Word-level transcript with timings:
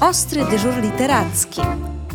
Ostry 0.00 0.44
dyżur 0.50 0.82
literacki. 0.82 1.60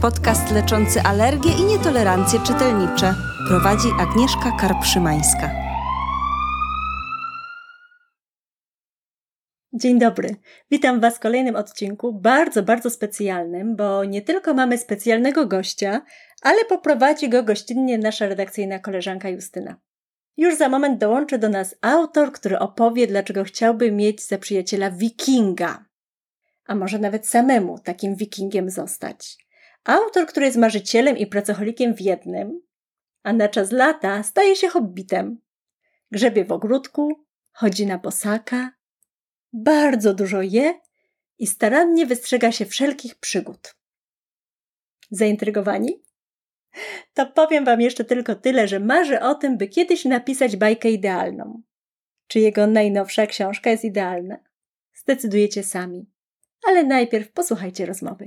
Podcast 0.01 0.51
leczący 0.51 1.01
alergie 1.01 1.51
i 1.51 1.63
nietolerancje 1.63 2.39
czytelnicze. 2.39 3.15
Prowadzi 3.47 3.87
Agnieszka 3.99 4.51
Karpszymańska. 4.59 5.51
Dzień 9.73 9.99
dobry. 9.99 10.35
Witam 10.71 10.99
Was 10.99 11.15
w 11.15 11.19
kolejnym 11.19 11.55
odcinku, 11.55 12.13
bardzo, 12.13 12.63
bardzo 12.63 12.89
specjalnym, 12.89 13.75
bo 13.75 14.05
nie 14.05 14.21
tylko 14.21 14.53
mamy 14.53 14.77
specjalnego 14.77 15.45
gościa, 15.45 16.01
ale 16.41 16.65
poprowadzi 16.65 17.29
go 17.29 17.43
gościnnie 17.43 17.97
nasza 17.97 18.27
redakcyjna 18.27 18.79
koleżanka 18.79 19.29
Justyna. 19.29 19.75
Już 20.37 20.55
za 20.55 20.69
moment 20.69 20.99
dołączy 20.99 21.37
do 21.37 21.49
nas 21.49 21.75
autor, 21.81 22.31
który 22.31 22.59
opowie, 22.59 23.07
dlaczego 23.07 23.43
chciałby 23.43 23.91
mieć 23.91 24.27
za 24.27 24.37
przyjaciela 24.37 24.91
wikinga. 24.91 25.92
A 26.65 26.75
może 26.75 26.99
nawet 26.99 27.27
samemu 27.27 27.79
takim 27.79 28.15
wikingiem 28.15 28.69
zostać. 28.69 29.37
Autor, 29.83 30.27
który 30.27 30.45
jest 30.45 30.57
marzycielem 30.57 31.17
i 31.17 31.27
pracocholikiem 31.27 31.95
w 31.95 32.01
jednym, 32.01 32.61
a 33.23 33.33
na 33.33 33.49
czas 33.49 33.71
lata 33.71 34.23
staje 34.23 34.55
się 34.55 34.67
hobbitem. 34.67 35.41
Grzebie 36.11 36.45
w 36.45 36.51
ogródku, 36.51 37.25
chodzi 37.51 37.85
na 37.85 37.99
posaka, 37.99 38.71
bardzo 39.53 40.13
dużo 40.13 40.41
je 40.41 40.79
i 41.39 41.47
starannie 41.47 42.05
wystrzega 42.05 42.51
się 42.51 42.65
wszelkich 42.65 43.15
przygód. 43.15 43.75
Zaintrygowani? 45.11 46.03
To 47.13 47.25
powiem 47.25 47.65
Wam 47.65 47.81
jeszcze 47.81 48.03
tylko 48.03 48.35
tyle, 48.35 48.67
że 48.67 48.79
marzy 48.79 49.19
o 49.19 49.35
tym, 49.35 49.57
by 49.57 49.67
kiedyś 49.67 50.05
napisać 50.05 50.57
bajkę 50.57 50.91
idealną. 50.91 51.61
Czy 52.27 52.39
jego 52.39 52.67
najnowsza 52.67 53.27
książka 53.27 53.69
jest 53.69 53.85
idealna? 53.85 54.37
Zdecydujecie 54.93 55.63
sami. 55.63 56.12
Ale 56.67 56.83
najpierw 56.83 57.31
posłuchajcie 57.31 57.85
rozmowy. 57.85 58.25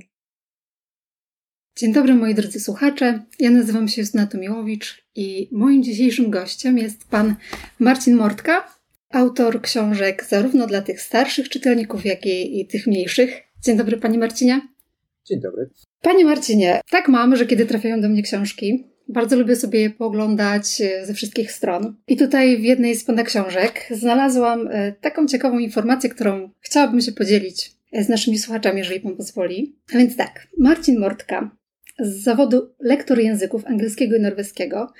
Dzień 1.76 1.92
dobry 1.92 2.14
moi 2.14 2.34
drodzy 2.34 2.60
słuchacze, 2.60 3.24
ja 3.38 3.50
nazywam 3.50 3.88
się 3.88 4.02
Justyna 4.02 4.26
Tomiłowicz 4.26 5.04
i 5.14 5.48
moim 5.52 5.82
dzisiejszym 5.82 6.30
gościem 6.30 6.78
jest 6.78 7.08
pan 7.08 7.34
Marcin 7.78 8.16
Mortka, 8.16 8.76
autor 9.10 9.62
książek 9.62 10.24
zarówno 10.24 10.66
dla 10.66 10.82
tych 10.82 11.00
starszych 11.00 11.48
czytelników, 11.48 12.04
jak 12.06 12.26
i, 12.26 12.60
i 12.60 12.66
tych 12.66 12.86
mniejszych. 12.86 13.42
Dzień 13.62 13.76
dobry 13.76 13.96
panie 13.96 14.18
Marcinie. 14.18 14.60
Dzień 15.24 15.40
dobry. 15.40 15.70
Panie 16.02 16.24
Marcinie, 16.24 16.80
tak 16.90 17.08
mam, 17.08 17.36
że 17.36 17.46
kiedy 17.46 17.66
trafiają 17.66 18.00
do 18.00 18.08
mnie 18.08 18.22
książki, 18.22 18.84
bardzo 19.08 19.36
lubię 19.36 19.56
sobie 19.56 19.80
je 19.80 19.90
pooglądać 19.90 20.80
e, 20.80 21.06
ze 21.06 21.14
wszystkich 21.14 21.52
stron. 21.52 21.96
I 22.08 22.16
tutaj 22.16 22.56
w 22.56 22.64
jednej 22.64 22.94
z 22.94 23.04
pana 23.04 23.22
książek 23.22 23.88
znalazłam 23.90 24.68
e, 24.68 24.92
taką 24.92 25.26
ciekawą 25.26 25.58
informację, 25.58 26.10
którą 26.10 26.50
chciałabym 26.60 27.00
się 27.00 27.12
podzielić 27.12 27.75
z 28.02 28.08
naszymi 28.08 28.38
słuchaczami, 28.38 28.78
jeżeli 28.78 29.00
pan 29.00 29.16
pozwoli. 29.16 29.76
A 29.94 29.98
więc 29.98 30.16
tak, 30.16 30.48
Marcin 30.58 30.98
Mortka 30.98 31.56
z 31.98 32.22
zawodu 32.22 32.74
lektor 32.80 33.18
języków 33.18 33.66
angielskiego 33.66 34.16
i 34.16 34.20
norweskiego, 34.20 34.92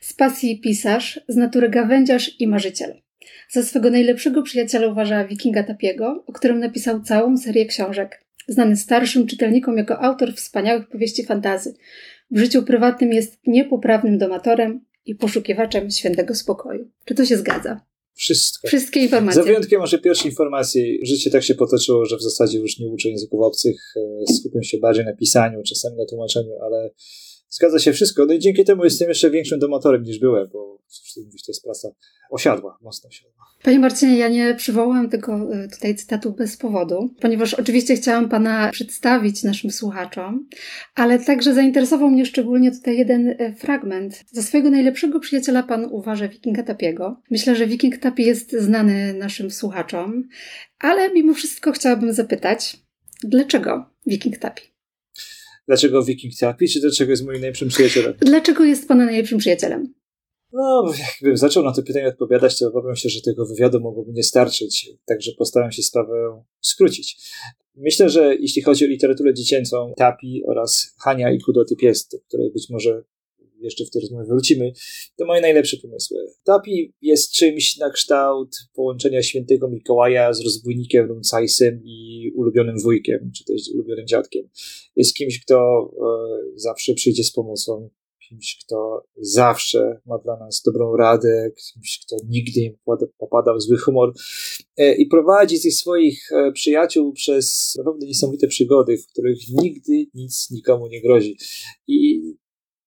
z 0.00 0.12
pasji 0.12 0.60
pisarz, 0.60 1.20
z 1.28 1.36
natury 1.36 1.68
gawędziarz 1.68 2.40
i 2.40 2.46
marzyciel. 2.46 2.94
Za 3.50 3.62
swego 3.62 3.90
najlepszego 3.90 4.42
przyjaciela 4.42 4.86
uważa 4.86 5.24
Wikinga 5.24 5.62
Tapiego, 5.62 6.24
o 6.26 6.32
którym 6.32 6.58
napisał 6.58 7.02
całą 7.02 7.36
serię 7.36 7.66
książek. 7.66 8.24
Znany 8.48 8.76
starszym 8.76 9.26
czytelnikom 9.26 9.76
jako 9.76 10.00
autor 10.00 10.34
wspaniałych 10.34 10.88
powieści 10.88 11.24
fantazy. 11.24 11.74
W 12.30 12.38
życiu 12.38 12.62
prywatnym 12.62 13.12
jest 13.12 13.40
niepoprawnym 13.46 14.18
domatorem 14.18 14.84
i 15.06 15.14
poszukiwaczem 15.14 15.90
świętego 15.90 16.34
spokoju. 16.34 16.90
Czy 17.04 17.14
to 17.14 17.24
się 17.24 17.36
zgadza? 17.36 17.80
Wszystko. 18.14 18.68
Wszystkie 18.68 19.00
informacje. 19.00 19.42
Za 19.42 19.46
wyjątkiem 19.46 19.80
może 19.80 19.98
pierwszej 19.98 20.30
informacji. 20.30 20.98
Życie 21.02 21.30
tak 21.30 21.42
się 21.42 21.54
potoczyło, 21.54 22.04
że 22.06 22.16
w 22.16 22.22
zasadzie 22.22 22.58
już 22.58 22.78
nie 22.78 22.88
uczę 22.88 23.08
języków 23.08 23.40
obcych. 23.42 23.76
e, 23.96 24.34
Skupiam 24.34 24.62
się 24.62 24.78
bardziej 24.78 25.04
na 25.04 25.16
pisaniu, 25.16 25.62
czasami 25.62 25.96
na 25.96 26.06
tłumaczeniu, 26.06 26.52
ale 26.62 26.90
zgadza 27.54 27.78
się 27.78 27.92
wszystko. 27.92 28.26
No 28.26 28.34
i 28.34 28.38
dzięki 28.38 28.64
temu 28.64 28.84
jestem 28.84 29.08
jeszcze 29.08 29.30
większym 29.30 29.58
domatorem 29.58 30.02
niż 30.02 30.18
byłem, 30.18 30.48
bo 30.52 30.78
tu 31.14 31.20
mówić, 31.24 31.44
to 31.46 31.52
jest 31.52 31.64
praca 31.64 31.88
osiadła, 32.30 32.78
mocno 32.82 33.08
osiadła. 33.08 33.44
Panie 33.62 33.78
Marcinie, 33.78 34.18
ja 34.18 34.28
nie 34.28 34.54
przywołałam 34.54 35.10
tego 35.10 35.54
y, 35.64 35.68
tutaj 35.68 35.94
cytatu 35.94 36.32
bez 36.32 36.56
powodu, 36.56 37.10
ponieważ 37.20 37.54
oczywiście 37.54 37.96
chciałam 37.96 38.28
Pana 38.28 38.70
przedstawić 38.72 39.42
naszym 39.42 39.70
słuchaczom, 39.70 40.48
ale 40.94 41.18
także 41.18 41.54
zainteresował 41.54 42.10
mnie 42.10 42.26
szczególnie 42.26 42.72
tutaj 42.72 42.98
jeden 42.98 43.28
y, 43.28 43.54
fragment. 43.58 44.24
Za 44.32 44.42
swojego 44.42 44.70
najlepszego 44.70 45.20
przyjaciela 45.20 45.62
Pan 45.62 45.84
uważa 45.84 46.28
Wikinga 46.28 46.62
Tapiego. 46.62 47.20
Myślę, 47.30 47.56
że 47.56 47.66
Wiking 47.66 47.98
Tapi 47.98 48.24
jest 48.24 48.52
znany 48.52 49.14
naszym 49.14 49.50
słuchaczom, 49.50 50.28
ale 50.78 51.12
mimo 51.12 51.34
wszystko 51.34 51.72
chciałabym 51.72 52.12
zapytać, 52.12 52.76
dlaczego 53.22 53.90
Wiking 54.06 54.38
Tapi? 54.38 54.73
Dlaczego 55.68 56.04
Wiking 56.04 56.34
Tapi, 56.40 56.68
czy 56.68 56.80
dlaczego 56.80 57.10
jest 57.10 57.24
moim 57.24 57.40
najlepszym 57.40 57.68
przyjacielem? 57.68 58.14
Dlaczego 58.20 58.64
jest 58.64 58.88
Pana 58.88 59.04
najlepszym 59.04 59.38
przyjacielem? 59.38 59.94
No, 60.52 60.92
jakbym 60.98 61.36
zaczął 61.36 61.64
na 61.64 61.72
to 61.72 61.82
pytanie 61.82 62.08
odpowiadać, 62.08 62.58
to 62.58 62.68
obawiam 62.68 62.96
się, 62.96 63.08
że 63.08 63.20
tego 63.20 63.46
wywiadu 63.46 63.80
mogłoby 63.80 64.12
nie 64.12 64.22
starczyć, 64.22 64.90
także 65.06 65.32
postaram 65.38 65.72
się 65.72 65.82
sprawę 65.82 66.42
skrócić. 66.60 67.32
Myślę, 67.76 68.10
że 68.10 68.36
jeśli 68.36 68.62
chodzi 68.62 68.84
o 68.84 68.88
literaturę 68.88 69.34
dziecięcą, 69.34 69.92
Tapi 69.96 70.42
oraz 70.46 70.94
Hania 70.98 71.32
i 71.32 71.40
Kudoty 71.40 71.76
Pies, 71.76 72.08
do 72.08 72.18
której 72.28 72.52
być 72.52 72.70
może 72.70 73.04
jeszcze 73.64 73.84
w 73.84 73.90
tej 73.90 74.02
rozmowie 74.02 74.26
wrócimy, 74.28 74.72
to 75.16 75.26
moje 75.26 75.40
najlepsze 75.40 75.76
pomysły. 75.76 76.18
Tapi 76.44 76.92
jest 77.02 77.32
czymś 77.32 77.76
na 77.76 77.90
kształt 77.90 78.56
połączenia 78.74 79.22
świętego 79.22 79.68
Mikołaja 79.68 80.32
z 80.32 80.44
rozbójnikiem 80.44 81.08
Rumcajsem 81.08 81.80
i 81.84 82.30
ulubionym 82.34 82.78
wujkiem, 82.78 83.30
czy 83.36 83.44
też 83.44 83.62
ulubionym 83.74 84.06
dziadkiem. 84.06 84.48
Jest 84.96 85.14
kimś, 85.14 85.40
kto 85.40 85.90
e, 85.96 86.58
zawsze 86.58 86.94
przyjdzie 86.94 87.24
z 87.24 87.32
pomocą, 87.32 87.90
kimś, 88.28 88.58
kto 88.64 89.04
zawsze 89.16 90.00
ma 90.06 90.18
dla 90.18 90.36
nas 90.36 90.62
dobrą 90.66 90.96
radę, 90.96 91.50
kimś, 91.56 92.00
kto 92.06 92.16
nigdy 92.28 92.60
nie 92.60 92.74
popada, 93.18 93.54
w 93.54 93.62
zły 93.62 93.78
humor 93.78 94.12
e, 94.76 94.94
i 94.94 95.06
prowadzi 95.06 95.60
tych 95.60 95.74
swoich 95.74 96.32
e, 96.32 96.52
przyjaciół 96.52 97.12
przez 97.12 97.74
naprawdę 97.78 98.06
niesamowite 98.06 98.46
przygody, 98.48 98.98
w 98.98 99.06
których 99.06 99.38
nigdy 99.48 100.06
nic 100.14 100.50
nikomu 100.50 100.86
nie 100.86 101.02
grozi. 101.02 101.36
I 101.86 102.20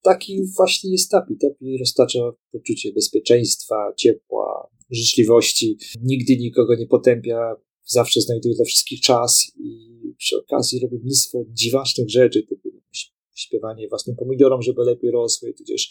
taki 0.08 0.44
właśnie 0.58 0.92
jest 0.92 1.12
Tapi. 1.12 1.36
Tapi 1.42 1.78
roztacza 1.78 2.20
poczucie 2.52 2.94
bezpieczeństwa, 2.94 3.94
ciepła, 3.98 4.70
życzliwości. 4.90 5.78
Nigdy 6.02 6.38
nikogo 6.38 6.76
nie 6.76 6.88
potępia, 6.88 7.56
zawsze 7.86 8.22
znajduje 8.22 8.56
dla 8.56 8.66
wszystkich 8.66 9.02
czas 9.02 9.52
i 9.60 9.98
przy 10.18 10.38
okazji 10.38 10.80
robi 10.80 10.98
mnóstwo 10.98 11.46
dziwacznych 11.50 12.10
rzeczy, 12.10 12.44
typu 12.44 12.68
śpiewanie 13.36 13.88
własnym 13.88 14.16
pomidorom, 14.16 14.62
żeby 14.62 14.84
lepiej 14.84 15.12
rosły, 15.12 15.54
tudzież 15.54 15.90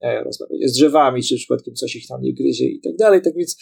e, 0.00 0.24
rozmawianie 0.24 0.68
z 0.68 0.72
drzewami, 0.72 1.22
czy 1.22 1.36
przypadkiem 1.36 1.74
coś 1.74 1.96
ich 1.96 2.06
tam 2.06 2.22
nie 2.22 2.34
gryzie 2.34 2.66
i 2.66 2.80
tak 2.80 2.96
dalej. 2.96 3.22
Tak 3.22 3.34
więc 3.36 3.56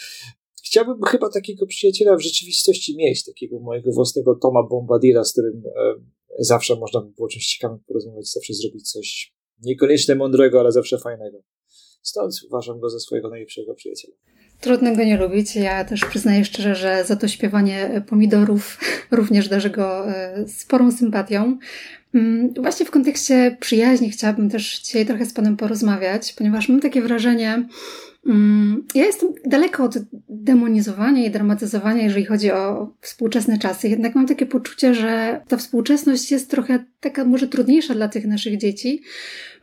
chciałbym 0.65 1.03
chyba 1.03 1.31
takiego 1.31 1.67
przyjaciela 1.67 2.17
w 2.17 2.23
rzeczywistości 2.23 2.97
mieć, 2.97 3.25
takiego 3.25 3.61
mojego 3.61 3.93
własnego 3.93 4.35
Toma 4.35 4.63
Bombadilla, 4.63 5.25
z 5.25 5.33
którym 5.33 5.63
e, 5.67 5.95
zawsze 6.39 6.77
można 6.77 7.01
by 7.01 7.11
było 7.11 7.29
czymś 7.29 7.47
ciekawym 7.47 7.79
porozmawiać, 7.87 8.33
zawsze 8.33 8.55
zrobić 8.55 8.91
coś 8.91 9.34
niekoniecznie 9.65 10.15
mądrego, 10.15 10.61
ale 10.61 10.73
zawsze 10.73 10.99
fajnego. 10.99 11.39
Stąd 12.03 12.35
uważam 12.47 12.81
go 12.81 12.91
za 12.91 12.99
swojego 13.01 13.31
najlepszego 13.31 13.75
przyjaciela. 13.75 14.15
Trudno 14.61 14.97
go 14.97 15.05
nie 15.05 15.17
lubić. 15.17 15.57
Ja 15.57 15.85
też 15.85 16.05
przyznaję 16.05 16.45
szczerze, 16.45 16.75
że 16.75 17.05
za 17.05 17.17
to 17.17 17.29
śpiewanie 17.29 18.05
pomidorów 18.09 18.79
również 19.11 19.49
darzę 19.49 19.71
go 19.71 20.09
e, 20.09 20.49
sporą 20.49 20.93
sympatią. 20.93 21.59
Mm, 22.15 22.55
Właśnie 22.55 22.87
w 22.87 22.91
kontekście 22.91 23.57
przyjaźni 23.61 24.11
chciałabym 24.11 24.51
też 24.51 24.81
dzisiaj 24.81 25.07
trochę 25.07 25.27
z 25.27 25.33
Panem 25.33 25.57
porozmawiać, 25.57 26.33
ponieważ 26.33 26.69
mam 26.69 26.81
takie 26.81 27.03
wrażenie, 27.03 27.69
ja 28.95 29.05
jestem 29.05 29.29
daleko 29.47 29.85
od 29.85 29.99
demonizowania 30.29 31.27
i 31.27 31.31
dramatyzowania, 31.31 32.03
jeżeli 32.03 32.25
chodzi 32.25 32.53
o 32.53 32.93
współczesne 33.01 33.59
czasy. 33.59 33.89
Jednak 33.89 34.15
mam 34.15 34.27
takie 34.27 34.47
poczucie, 34.47 34.95
że 34.95 35.41
ta 35.49 35.57
współczesność 35.57 36.31
jest 36.31 36.51
trochę 36.51 36.85
taka 37.01 37.25
może 37.25 37.49
trudniejsza 37.49 37.95
dla 37.95 38.09
tych 38.09 38.27
naszych 38.27 38.57
dzieci, 38.57 39.03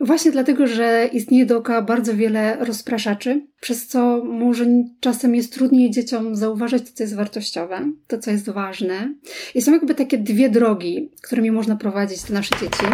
właśnie 0.00 0.32
dlatego, 0.32 0.66
że 0.66 1.08
istnieje 1.12 1.46
dookoła 1.46 1.82
bardzo 1.82 2.16
wiele 2.16 2.56
rozpraszaczy, 2.60 3.46
przez 3.60 3.86
co 3.86 4.24
może 4.24 4.66
czasem 5.00 5.34
jest 5.34 5.52
trudniej 5.52 5.90
dzieciom 5.90 6.36
zauważyć 6.36 6.84
to, 6.84 6.96
co 6.96 7.02
jest 7.02 7.14
wartościowe, 7.14 7.92
to, 8.06 8.18
co 8.18 8.30
jest 8.30 8.50
ważne. 8.50 9.14
I 9.54 9.62
są 9.62 9.72
jakby 9.72 9.94
takie 9.94 10.18
dwie 10.18 10.50
drogi, 10.50 11.10
którymi 11.22 11.50
można 11.50 11.76
prowadzić 11.76 12.22
te 12.22 12.32
nasze 12.32 12.54
dzieci. 12.60 12.86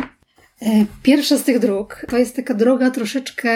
E, 0.63 0.85
Pierwsza 1.03 1.39
z 1.39 1.45
tych 1.45 1.59
dróg 1.59 2.07
to 2.09 2.19
jest 2.19 2.37
taka 2.37 2.55
droga 2.55 2.91
troszeczkę 2.91 3.51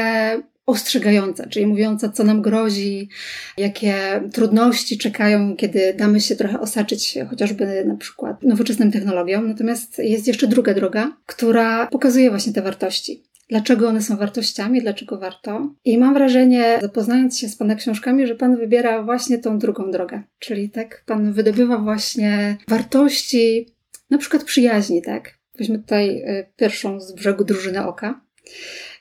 ostrzegająca, 0.67 1.47
czyli 1.47 1.67
mówiąca, 1.67 2.09
co 2.09 2.25
nam 2.25 2.43
grozi, 2.43 3.09
jakie 3.56 3.94
trudności 4.32 4.99
czekają, 4.99 5.56
kiedy 5.56 5.94
damy 5.94 6.20
się 6.20 6.37
trochę 6.37 6.61
osaczyć 6.61 7.19
chociażby 7.31 7.85
na 7.85 7.97
przykład 7.97 8.43
nowoczesnym 8.43 8.93
technologiom. 8.93 9.49
Natomiast 9.49 9.99
jest 9.99 10.26
jeszcze 10.26 10.47
druga 10.47 10.75
droga, 10.75 11.17
która 11.26 11.87
pokazuje 11.87 12.31
właśnie 12.31 12.53
te 12.53 12.62
wartości. 12.62 13.23
Dlaczego 13.49 13.88
one 13.88 14.03
są 14.03 14.17
wartościami, 14.17 14.82
dlaczego 14.82 15.19
warto. 15.19 15.75
I 15.85 15.99
mam 15.99 16.14
wrażenie, 16.14 16.79
zapoznając 16.82 17.38
się 17.38 17.49
z 17.49 17.56
Pana 17.56 17.75
książkami, 17.75 18.26
że 18.26 18.35
Pan 18.35 18.56
wybiera 18.56 19.03
właśnie 19.03 19.38
tą 19.38 19.58
drugą 19.58 19.91
drogę. 19.91 20.23
Czyli 20.38 20.70
tak, 20.70 21.03
Pan 21.06 21.32
wydobywa 21.32 21.79
właśnie 21.79 22.56
wartości 22.69 23.75
na 24.11 24.19
przykład 24.19 24.44
przyjaźni, 24.44 25.03
tak? 25.03 25.31
Weźmy 25.58 25.79
tutaj 25.79 26.25
pierwszą 26.56 27.00
z 27.00 27.12
brzegu 27.12 27.44
drużyny 27.44 27.87
oka, 27.87 28.20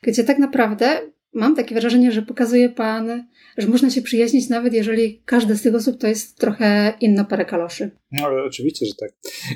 gdzie 0.02 0.24
tak 0.24 0.40
naprawdę 0.40 1.02
mam 1.33 1.56
takie 1.56 1.75
wrażenie, 1.75 2.12
że 2.12 2.22
pokazuje 2.22 2.69
Pan, 2.69 3.28
że 3.57 3.68
można 3.68 3.89
się 3.89 4.01
przyjaźnić, 4.01 4.50
nawet 4.50 4.74
jeżeli 4.74 5.22
każdy 5.25 5.56
z 5.56 5.62
tych 5.62 5.75
osób 5.75 5.98
to 5.98 6.07
jest 6.07 6.38
trochę 6.38 6.94
inna 7.01 7.24
parę 7.24 7.45
kaloszy. 7.45 7.92
No, 8.12 8.30
oczywiście, 8.45 8.86
że 8.86 8.92
tak. 9.00 9.10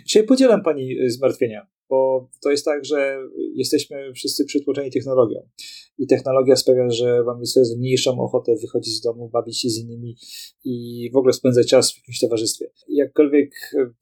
Czyli 0.07 0.25
podzielam 0.25 0.63
Pani 0.63 1.09
zmartwienia, 1.09 1.67
bo 1.89 2.29
to 2.43 2.51
jest 2.51 2.65
tak, 2.65 2.85
że 2.85 3.17
jesteśmy 3.55 4.13
wszyscy 4.13 4.45
przytłoczeni 4.45 4.91
technologią. 4.91 5.39
I 5.97 6.07
technologia 6.07 6.55
sprawia, 6.55 6.89
że 6.89 7.23
mamy 7.25 7.43
coraz 7.43 7.77
mniejszą 7.77 8.19
ochotę 8.19 8.55
wychodzić 8.61 8.93
z 8.93 9.01
domu, 9.01 9.29
bawić 9.29 9.61
się 9.61 9.69
z 9.69 9.79
innymi 9.79 10.15
i 10.63 11.09
w 11.13 11.17
ogóle 11.17 11.33
spędzać 11.33 11.67
czas 11.67 11.93
w 11.93 11.97
jakimś 11.97 12.19
towarzystwie. 12.19 12.65
Jakkolwiek 12.87 13.51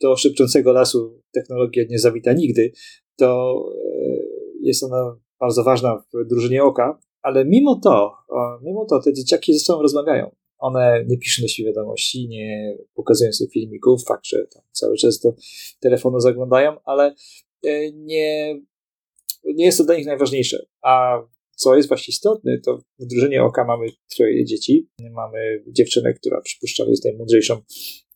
do 0.02 0.16
szybczącego 0.16 0.74
lasu 0.74 1.22
technologia 1.34 1.84
nie 1.90 2.00
zawita 2.00 2.34
nigdy, 2.34 2.72
to 3.18 3.64
e, 3.76 4.24
jest 4.62 4.84
ona 4.84 5.20
bardzo 5.40 5.64
ważna 5.64 6.04
w 6.14 6.28
drużynie 6.28 6.64
oka, 6.64 7.00
ale 7.24 7.46
mimo 7.46 7.80
to, 7.84 8.12
mimo 8.62 8.86
to 8.86 9.00
te 9.02 9.14
dzieciaki 9.14 9.54
ze 9.54 9.60
sobą 9.60 9.82
rozmawiają. 9.82 10.36
One 10.58 11.06
nie 11.08 11.18
piszą 11.18 11.42
do 11.42 11.48
siebie 11.48 11.70
wiadomości, 11.70 12.28
nie 12.28 12.78
pokazują 12.94 13.32
sobie 13.32 13.50
filmików, 13.50 14.04
fakt, 14.08 14.26
że 14.26 14.38
cały 14.72 14.98
czas 14.98 15.20
do 15.20 15.34
telefonu 15.80 16.20
zaglądają, 16.20 16.78
ale 16.84 17.16
e, 17.64 17.92
nie, 17.92 18.60
nie 19.46 19.66
jest 19.66 19.78
to 19.78 19.84
dla 19.84 19.96
nich 19.96 20.06
najważniejsze. 20.06 20.66
A 20.82 21.22
co 21.56 21.76
jest 21.76 21.88
właśnie 21.88 22.12
istotne, 22.12 22.60
to 22.60 22.78
w 23.00 23.06
drużynie 23.06 23.44
oka 23.44 23.66
mamy 23.66 23.88
troje 24.18 24.46
dzieci. 24.46 24.90
Mamy 25.12 25.64
dziewczynę, 25.68 26.14
która 26.14 26.42
przypuszczam 26.42 26.90
jest 26.90 27.06
najmądrzejszą 27.06 27.62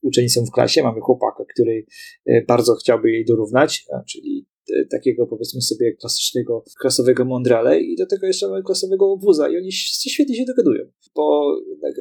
uczennicą 0.01 0.45
w 0.45 0.51
klasie, 0.51 0.83
mamy 0.83 1.01
chłopaka, 1.01 1.43
który 1.53 1.85
e, 2.25 2.41
bardzo 2.41 2.75
chciałby 2.75 3.11
jej 3.11 3.25
dorównać, 3.25 3.85
czyli 4.07 4.45
takiego 4.89 5.27
powiedzmy 5.27 5.61
sobie 5.61 5.93
klasycznego, 5.93 6.63
klasowego 6.79 7.25
Mondrale 7.25 7.79
i 7.79 7.95
do 7.95 8.05
tego 8.05 8.27
jeszcze 8.27 8.47
mamy 8.47 8.63
klasowego 8.63 9.11
obwuza 9.11 9.49
i 9.49 9.57
oni 9.57 9.71
świetnie 9.71 10.35
się 10.35 10.45
dogadują, 10.45 10.85
bo 11.15 11.55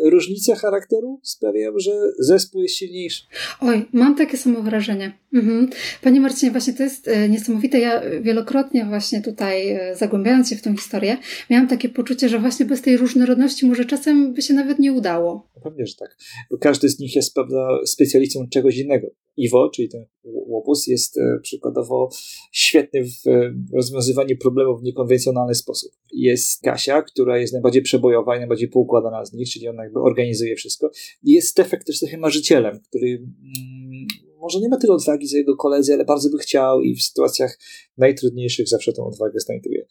różnice 0.05 0.55
charakteru 0.55 1.21
sprawiają, 1.23 1.73
że 1.77 1.91
zespół 2.19 2.63
jest 2.63 2.75
silniejszy. 2.75 3.23
Oj, 3.61 3.85
mam 3.93 4.15
takie 4.15 4.37
samo 4.37 4.63
wrażenie. 4.63 5.19
Mhm. 5.35 5.71
Panie 6.03 6.21
Marcinie, 6.21 6.53
właśnie 6.53 6.73
to 6.73 6.83
jest 6.83 7.09
e, 7.09 7.29
niesamowite. 7.29 7.79
Ja 7.79 8.03
wielokrotnie 8.21 8.85
właśnie 8.85 9.23
tutaj, 9.23 9.69
e, 9.71 9.97
zagłębiając 9.97 10.51
się 10.51 10.57
w 10.57 10.63
tą 10.63 10.77
historię, 10.77 11.17
miałam 11.51 11.69
takie 11.69 11.89
poczucie, 11.89 12.29
że 12.29 12.39
właśnie 12.39 12.67
bez 12.67 12.83
tej 12.83 12.97
różnorodności 12.97 13.67
może 13.67 13.85
czasem 13.85 14.35
by 14.35 14.43
się 14.43 14.55
nawet 14.55 14.79
nie 14.79 14.93
udało. 14.93 15.49
Pewnie, 15.69 15.87
że 15.87 15.95
tak. 15.95 16.17
Bo 16.51 16.59
każdy 16.59 16.89
z 16.89 16.99
nich 16.99 17.17
jest 17.17 17.35
prawda, 17.35 17.69
specjalistą 17.85 18.49
czegoś 18.49 18.77
innego. 18.77 19.07
Iwo, 19.37 19.71
czyli 19.75 19.89
ten 19.89 20.07
łopus, 20.25 20.87
jest 20.87 21.19
e, 21.19 21.39
przykładowo 21.43 22.09
świetny 22.53 23.05
w 23.05 23.27
e, 23.27 23.55
rozwiązywaniu 23.73 24.37
problemów 24.37 24.81
w 24.81 24.85
niekonwencjonalny 24.85 25.55
sposób. 25.55 25.93
Jest 26.13 26.63
Kasia, 26.63 27.03
która 27.03 27.39
jest 27.39 27.53
najbardziej 27.53 27.83
przebojowa 27.83 28.37
i 28.37 28.39
najbardziej 28.39 28.69
poukładana 28.69 29.25
z 29.25 29.33
nich, 29.33 29.49
czyli 29.51 29.69
ona 29.69 29.85
jakby 29.85 30.01
organizuje 30.01 30.57
wszystko. 30.57 30.91
Jest 31.23 31.49
Stefek 31.49 31.85
też 31.85 31.99
trochę 31.99 32.19
marzycielem, 32.19 32.81
który 32.89 33.09
mm, 33.09 34.07
może 34.41 34.61
nie 34.61 34.69
ma 34.69 34.77
tyle 34.77 34.93
odwagi 34.93 35.27
za 35.27 35.37
jego 35.37 35.57
koledzy, 35.57 35.95
ale 35.95 36.05
bardzo 36.05 36.31
by 36.31 36.39
chciał 36.39 36.81
i 36.81 36.95
w 36.95 37.03
sytuacjach 37.03 37.59
najtrudniejszych 37.99 38.69
zawsze 38.69 38.93
tą 38.93 39.07
odwagę 39.07 39.41
znajduje. 39.41 39.87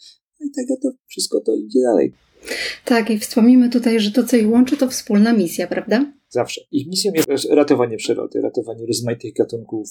Tego 0.56 0.76
to 0.82 0.98
wszystko 1.08 1.42
to 1.42 1.56
idzie 1.56 1.80
dalej. 1.82 2.14
Tak, 2.86 3.10
i 3.10 3.20
wspomnimy 3.20 3.70
tutaj, 3.70 4.00
że 4.00 4.12
to, 4.12 4.24
co 4.24 4.38
ich 4.38 4.50
łączy, 4.50 4.78
to 4.78 4.90
wspólna 4.90 5.34
misja, 5.34 5.68
prawda? 5.68 6.14
Zawsze. 6.30 6.62
Ich 6.72 6.88
misją 6.88 7.12
jest 7.28 7.50
ratowanie 7.52 7.98
przyrody, 7.98 8.42
ratowanie 8.42 8.86
rozmaitych 8.86 9.34
gatunków 9.34 9.90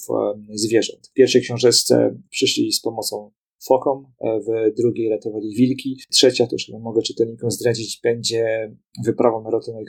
zwierząt. 0.54 1.08
W 1.08 1.12
pierwszej 1.12 1.42
książeczce 1.42 2.16
przyszli 2.30 2.72
z 2.72 2.80
pomocą 2.80 3.30
fokom, 3.66 4.06
e, 4.20 4.40
w 4.40 4.76
drugiej 4.76 5.08
ratowali 5.08 5.54
wilki, 5.54 6.00
trzecia, 6.10 6.46
to 6.46 6.54
już 6.54 6.66
chyba 6.66 6.78
mogę 6.78 7.02
czytelnikom 7.02 7.50
zdradzić, 7.50 8.00
będzie 8.02 8.72
wyprawą 9.04 9.42
na 9.42 9.50
ratunek. 9.50 9.86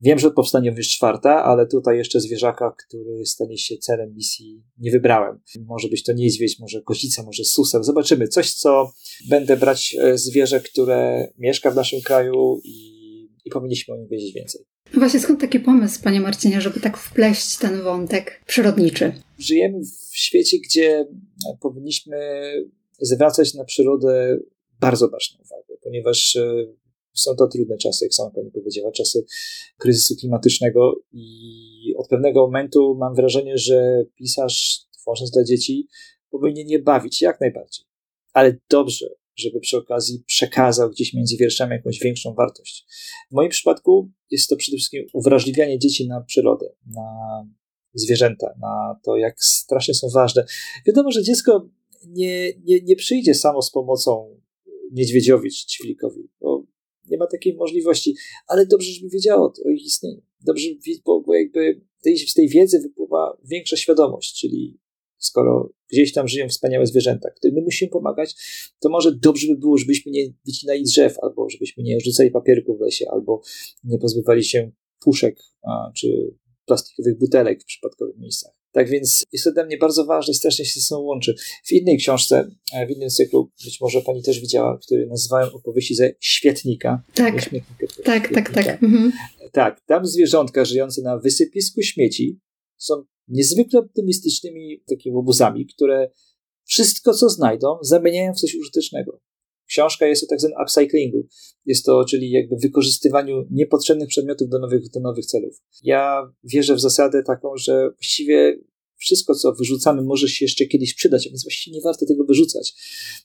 Wiem, 0.00 0.18
że 0.18 0.30
powstanie 0.30 0.74
już 0.76 0.88
czwarta, 0.88 1.44
ale 1.44 1.66
tutaj 1.66 1.96
jeszcze 1.96 2.20
zwierzaka, 2.20 2.74
który 2.86 3.26
stanie 3.26 3.58
się 3.58 3.76
celem 3.76 4.14
misji, 4.14 4.62
nie 4.78 4.90
wybrałem. 4.90 5.40
Może 5.66 5.88
być 5.88 6.02
to 6.02 6.12
niedźwiedź, 6.12 6.58
może 6.60 6.82
kozica, 6.82 7.22
może 7.22 7.44
suseł. 7.44 7.82
Zobaczymy. 7.82 8.28
Coś, 8.28 8.52
co 8.52 8.92
będę 9.28 9.56
brać 9.56 9.96
e, 10.00 10.18
zwierzę, 10.18 10.60
które 10.60 11.28
mieszka 11.38 11.70
w 11.70 11.76
naszym 11.76 12.00
kraju 12.00 12.60
i, 12.64 13.02
i 13.44 13.50
powinniśmy 13.50 13.94
o 13.94 13.96
nim 13.96 14.08
wiedzieć 14.08 14.34
więcej. 14.34 14.60
No 14.94 15.00
właśnie, 15.00 15.20
skąd 15.20 15.40
taki 15.40 15.60
pomysł, 15.60 16.02
panie 16.02 16.20
Marcinie, 16.20 16.60
żeby 16.60 16.80
tak 16.80 16.96
wpleść 16.96 17.58
ten 17.58 17.82
wątek 17.82 18.42
przyrodniczy? 18.46 19.12
Żyjemy 19.38 19.78
w 20.10 20.16
świecie, 20.16 20.56
gdzie 20.64 21.06
powinniśmy 21.60 22.16
zwracać 23.00 23.54
na 23.54 23.64
przyrodę 23.64 24.38
bardzo 24.80 25.08
ważną 25.08 25.38
uwagę, 25.40 25.80
ponieważ 25.82 26.36
e, 26.36 26.66
są 27.14 27.36
to 27.36 27.48
trudne 27.48 27.76
czasy, 27.76 28.04
jak 28.04 28.14
sama 28.14 28.30
pani 28.30 28.50
powiedziała, 28.50 28.92
czasy 28.92 29.24
kryzysu 29.78 30.16
klimatycznego 30.16 30.94
i 31.12 31.94
od 31.96 32.08
pewnego 32.08 32.40
momentu 32.40 32.94
mam 32.94 33.14
wrażenie, 33.14 33.58
że 33.58 34.04
pisarz 34.14 34.80
tworząc 35.00 35.30
dla 35.30 35.44
dzieci 35.44 35.88
powinien 36.30 36.66
nie 36.66 36.78
bawić 36.78 37.22
jak 37.22 37.40
najbardziej, 37.40 37.84
ale 38.32 38.58
dobrze, 38.70 39.06
żeby 39.36 39.60
przy 39.60 39.76
okazji 39.76 40.24
przekazał 40.26 40.90
gdzieś 40.90 41.14
między 41.14 41.36
wierszami 41.36 41.72
jakąś 41.72 41.98
większą 42.00 42.34
wartość. 42.34 42.86
W 43.30 43.34
moim 43.34 43.50
przypadku 43.50 44.10
jest 44.30 44.48
to 44.48 44.56
przede 44.56 44.76
wszystkim 44.76 45.06
uwrażliwianie 45.12 45.78
dzieci 45.78 46.08
na 46.08 46.20
przyrodę, 46.20 46.66
na 46.86 47.02
zwierzęta, 47.94 48.54
na 48.60 49.00
to, 49.04 49.16
jak 49.16 49.44
strasznie 49.44 49.94
są 49.94 50.08
ważne. 50.08 50.44
Wiadomo, 50.86 51.10
że 51.10 51.22
dziecko 51.22 51.68
nie, 52.08 52.52
nie, 52.64 52.80
nie 52.80 52.96
przyjdzie 52.96 53.34
samo 53.34 53.62
z 53.62 53.70
pomocą 53.70 54.40
niedźwiedziowi 54.92 55.50
czy 55.50 55.66
ćwilikowi, 55.66 56.28
bo 56.40 56.66
nie 57.10 57.18
ma 57.18 57.26
takiej 57.26 57.54
możliwości, 57.54 58.14
ale 58.48 58.66
dobrze, 58.66 58.92
żeby 58.92 59.08
wiedziało 59.08 59.52
o 59.64 59.70
ich 59.70 59.84
istnieniu. 59.84 60.22
Dobrze, 60.40 60.68
bo, 61.04 61.20
bo 61.20 61.34
jakby 61.34 61.80
z 62.28 62.34
tej 62.34 62.48
wiedzy 62.48 62.80
wypływa 62.80 63.38
większa 63.44 63.76
świadomość, 63.76 64.40
czyli 64.40 64.78
skoro 65.18 65.72
gdzieś 65.90 66.12
tam 66.12 66.28
żyją 66.28 66.48
wspaniałe 66.48 66.86
zwierzęta, 66.86 67.30
którym 67.30 67.54
my 67.54 67.62
musimy 67.62 67.90
pomagać, 67.90 68.34
to 68.80 68.88
może 68.88 69.16
dobrze 69.16 69.46
by 69.46 69.56
było, 69.58 69.78
żebyśmy 69.78 70.12
nie 70.12 70.32
wycinali 70.46 70.82
drzew, 70.82 71.18
albo 71.22 71.50
żebyśmy 71.50 71.82
nie 71.82 72.00
rzucali 72.00 72.30
papierków 72.30 72.78
w 72.78 72.80
lesie, 72.80 73.04
albo 73.10 73.42
nie 73.84 73.98
pozbywali 73.98 74.44
się 74.44 74.72
puszek 75.00 75.40
a, 75.62 75.92
czy 75.96 76.34
plastikowych 76.66 77.18
butelek 77.18 77.62
w 77.62 77.66
przypadkowych 77.66 78.18
miejscach. 78.18 78.61
Tak 78.72 78.88
więc 78.88 79.24
jest 79.32 79.44
to 79.44 79.52
dla 79.52 79.64
mnie 79.64 79.78
bardzo 79.78 80.04
ważne 80.04 80.32
i 80.32 80.34
strasznie 80.34 80.64
się 80.64 80.80
ze 80.80 80.86
sobą 80.86 81.02
łączy. 81.02 81.34
W 81.64 81.72
innej 81.72 81.98
książce, 81.98 82.50
e, 82.74 82.86
w 82.86 82.90
innym 82.90 83.08
cyklu, 83.08 83.50
być 83.64 83.80
może 83.80 84.00
pani 84.00 84.22
też 84.22 84.40
widziała, 84.40 84.78
który 84.78 85.06
nazywałem 85.06 85.48
opowieści 85.54 85.94
ze 85.94 86.10
świetnika. 86.20 87.02
Tak, 88.04 88.32
tak, 88.34 88.34
tak, 88.34 88.64
tak. 88.64 88.82
Mhm. 88.82 89.12
Tak, 89.52 89.80
tam 89.86 90.06
zwierzątka 90.06 90.64
żyjące 90.64 91.02
na 91.02 91.18
wysypisku 91.18 91.82
śmieci 91.82 92.40
są 92.78 92.94
niezwykle 93.28 93.80
optymistycznymi 93.80 94.82
takimi 94.88 95.16
obozami, 95.16 95.66
które 95.66 96.10
wszystko, 96.64 97.14
co 97.14 97.28
znajdą, 97.28 97.78
zamieniają 97.82 98.32
w 98.32 98.36
coś 98.36 98.54
użytecznego. 98.54 99.20
Książka 99.72 100.06
jest 100.06 100.24
o 100.24 100.26
tak 100.26 100.40
zwanym 100.40 100.58
upcyclingu. 100.62 101.26
Jest 101.66 101.84
to, 101.84 102.04
czyli 102.04 102.30
jakby 102.30 102.56
wykorzystywaniu 102.56 103.46
niepotrzebnych 103.50 104.08
przedmiotów 104.08 104.48
do 104.48 104.58
nowych, 104.58 104.90
do 104.90 105.00
nowych 105.00 105.26
celów. 105.26 105.62
Ja 105.82 106.32
wierzę 106.44 106.74
w 106.74 106.80
zasadę 106.80 107.22
taką, 107.22 107.56
że 107.56 107.90
właściwie 107.90 108.58
wszystko, 108.96 109.34
co 109.34 109.52
wyrzucamy, 109.52 110.02
może 110.02 110.28
się 110.28 110.44
jeszcze 110.44 110.66
kiedyś 110.66 110.94
przydać, 110.94 111.26
a 111.26 111.30
więc 111.30 111.44
właściwie 111.44 111.76
nie 111.76 111.82
warto 111.82 112.06
tego 112.06 112.24
wyrzucać. 112.24 112.74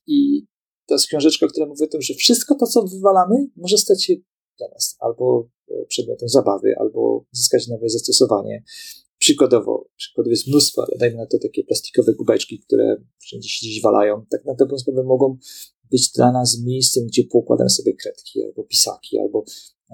I 0.07 0.45
to 0.87 0.95
jest 0.95 1.07
książeczka, 1.07 1.47
która 1.47 1.65
mówi 1.65 1.83
o 1.83 1.87
tym, 1.87 2.01
że 2.01 2.13
wszystko 2.13 2.55
to, 2.55 2.65
co 2.65 2.83
wywalamy, 2.83 3.35
może 3.55 3.77
stać 3.77 4.05
się 4.05 4.13
dla 4.57 4.67
nas 4.67 4.97
albo 4.99 5.49
przedmiotem 5.87 6.29
zabawy, 6.29 6.73
albo 6.79 7.25
zyskać 7.31 7.67
nowe 7.67 7.89
zastosowanie. 7.89 8.63
Przykładowo, 9.19 9.89
przykładowo 9.97 10.31
jest 10.31 10.47
mnóstwo, 10.47 10.85
ale 10.87 10.97
dajmy 10.97 11.17
na 11.17 11.25
to 11.25 11.39
takie 11.39 11.63
plastikowe 11.63 12.13
kubeczki, 12.13 12.59
które 12.59 13.03
wszędzie 13.19 13.49
się 13.49 13.67
gdzieś 13.67 13.81
walają. 13.81 14.25
Tak 14.31 14.45
na 14.45 14.55
dobrą 14.55 14.77
sprawę 14.77 15.03
mogą 15.03 15.37
być 15.91 16.11
dla 16.11 16.31
nas 16.31 16.59
miejscem, 16.59 17.07
gdzie 17.07 17.23
poukładam 17.23 17.69
sobie 17.69 17.93
kredki 17.93 18.43
albo 18.43 18.63
pisaki, 18.63 19.19
albo 19.19 19.43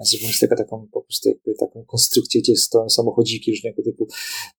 zrobimy 0.02 0.32
z 0.32 0.38
tego 0.38 0.56
taką 0.56 0.88
po 0.92 1.02
prostu 1.02 1.28
jakby 1.28 1.54
taką 1.54 1.84
konstrukcję, 1.84 2.40
gdzie 2.40 2.56
stoją 2.56 2.90
samochodziki 2.90 3.50
różnego 3.50 3.82
typu. 3.82 4.06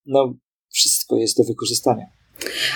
No, 0.05 0.35
wszystko 0.69 1.17
jest 1.17 1.37
do 1.37 1.43
wykorzystania. 1.43 2.05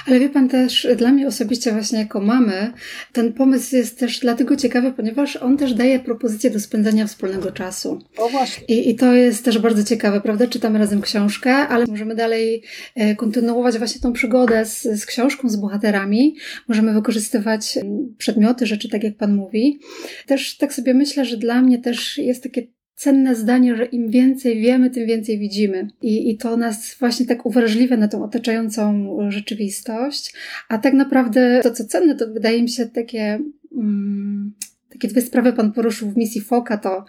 Ale 0.07 0.19
wie 0.19 0.29
pan 0.29 0.49
też, 0.49 0.87
dla 0.97 1.11
mnie 1.11 1.27
osobiście 1.27 1.71
właśnie 1.71 1.99
jako 1.99 2.21
mamy, 2.21 2.73
ten 3.13 3.33
pomysł 3.33 3.75
jest 3.75 3.99
też 3.99 4.19
dlatego 4.19 4.55
ciekawy, 4.55 4.93
ponieważ 4.93 5.35
on 5.35 5.57
też 5.57 5.73
daje 5.73 5.99
propozycję 5.99 6.49
do 6.49 6.59
spędzania 6.59 7.07
wspólnego 7.07 7.51
czasu. 7.51 8.01
O 8.17 8.29
właśnie. 8.29 8.65
I, 8.67 8.89
I 8.89 8.95
to 8.95 9.13
jest 9.13 9.45
też 9.45 9.59
bardzo 9.59 9.83
ciekawe, 9.83 10.21
prawda? 10.21 10.47
Czytamy 10.47 10.79
razem 10.79 11.01
książkę, 11.01 11.53
ale 11.53 11.85
możemy 11.85 12.15
dalej 12.15 12.63
e, 12.95 13.15
kontynuować 13.15 13.77
właśnie 13.77 14.01
tą 14.01 14.13
przygodę 14.13 14.65
z, 14.65 14.81
z 14.81 15.05
książką, 15.05 15.49
z 15.49 15.55
bohaterami. 15.55 16.35
Możemy 16.67 16.93
wykorzystywać 16.93 17.79
przedmioty, 18.17 18.65
rzeczy, 18.65 18.89
tak 18.89 19.03
jak 19.03 19.17
pan 19.17 19.35
mówi. 19.35 19.79
Też 20.27 20.57
tak 20.57 20.73
sobie 20.73 20.93
myślę, 20.93 21.25
że 21.25 21.37
dla 21.37 21.61
mnie 21.61 21.79
też 21.79 22.17
jest 22.17 22.43
takie 22.43 22.78
cenne 23.00 23.36
zdanie, 23.36 23.75
że 23.75 23.86
im 23.86 24.10
więcej 24.10 24.62
wiemy, 24.62 24.89
tym 24.89 25.08
więcej 25.08 25.39
widzimy. 25.39 25.88
I, 26.01 26.29
I 26.29 26.38
to 26.38 26.58
nas 26.58 26.96
właśnie 27.00 27.25
tak 27.25 27.46
uwrażliwia 27.46 27.98
na 27.98 28.08
tą 28.08 28.24
otaczającą 28.24 29.18
rzeczywistość. 29.32 30.34
A 30.70 30.77
tak 30.77 30.94
naprawdę 30.94 31.60
to, 31.63 31.72
co 31.72 31.86
cenne, 31.86 32.15
to 32.15 32.27
wydaje 32.27 32.62
mi 32.62 32.70
się 32.70 32.86
takie. 32.86 33.39
Mm, 33.75 34.53
takie 35.00 35.08
dwie 35.08 35.22
sprawy 35.22 35.53
Pan 35.53 35.72
poruszył 35.72 36.10
w 36.10 36.18
misji 36.18 36.41
Foka, 36.41 36.77
to 36.77 37.06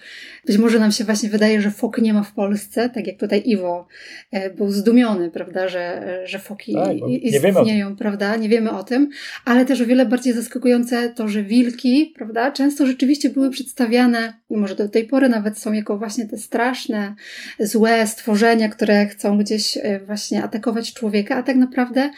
być 0.47 0.59
może 0.59 0.79
nam 0.79 0.93
się 0.93 1.05
właśnie 1.05 1.29
wydaje, 1.29 1.61
że 1.61 1.71
Fok 1.71 1.99
nie 1.99 2.15
ma 2.15 2.23
w 2.23 2.33
Polsce, 2.33 2.91
tak 2.91 3.07
jak 3.07 3.17
tutaj 3.17 3.43
Iwo 3.45 3.87
e, 4.31 4.51
był 4.51 4.71
zdumiony, 4.71 5.31
prawda, 5.31 5.69
że, 5.69 6.03
że 6.25 6.39
Foki 6.39 6.75
tak, 6.75 6.97
istnieją, 7.23 7.97
prawda, 7.97 8.37
nie 8.37 8.49
wiemy 8.49 8.71
o 8.71 8.85
tym, 8.85 9.11
ale 9.45 9.65
też 9.65 9.81
o 9.81 9.87
wiele 9.87 10.07
bardziej 10.07 10.33
zaskakujące 10.33 11.09
to, 11.09 11.29
że 11.29 11.43
wilki, 11.43 12.13
prawda, 12.17 12.53
często 12.53 12.87
rzeczywiście 12.87 13.31
były 13.31 13.51
przedstawiane, 13.51 14.33
może 14.51 14.75
do 14.75 14.89
tej 14.89 15.05
pory 15.05 15.29
nawet 15.29 15.59
są 15.59 15.73
jako 15.73 15.99
właśnie 15.99 16.27
te 16.27 16.39
straszne, 16.39 17.15
złe 17.61 18.07
stworzenia, 18.07 18.69
które 18.69 19.07
chcą 19.07 19.39
gdzieś 19.39 19.77
e, 19.77 20.01
właśnie 20.07 20.45
atakować 20.45 20.95
człowieka, 20.95 21.37
a 21.37 21.43
tak 21.43 21.57
naprawdę 21.57 22.11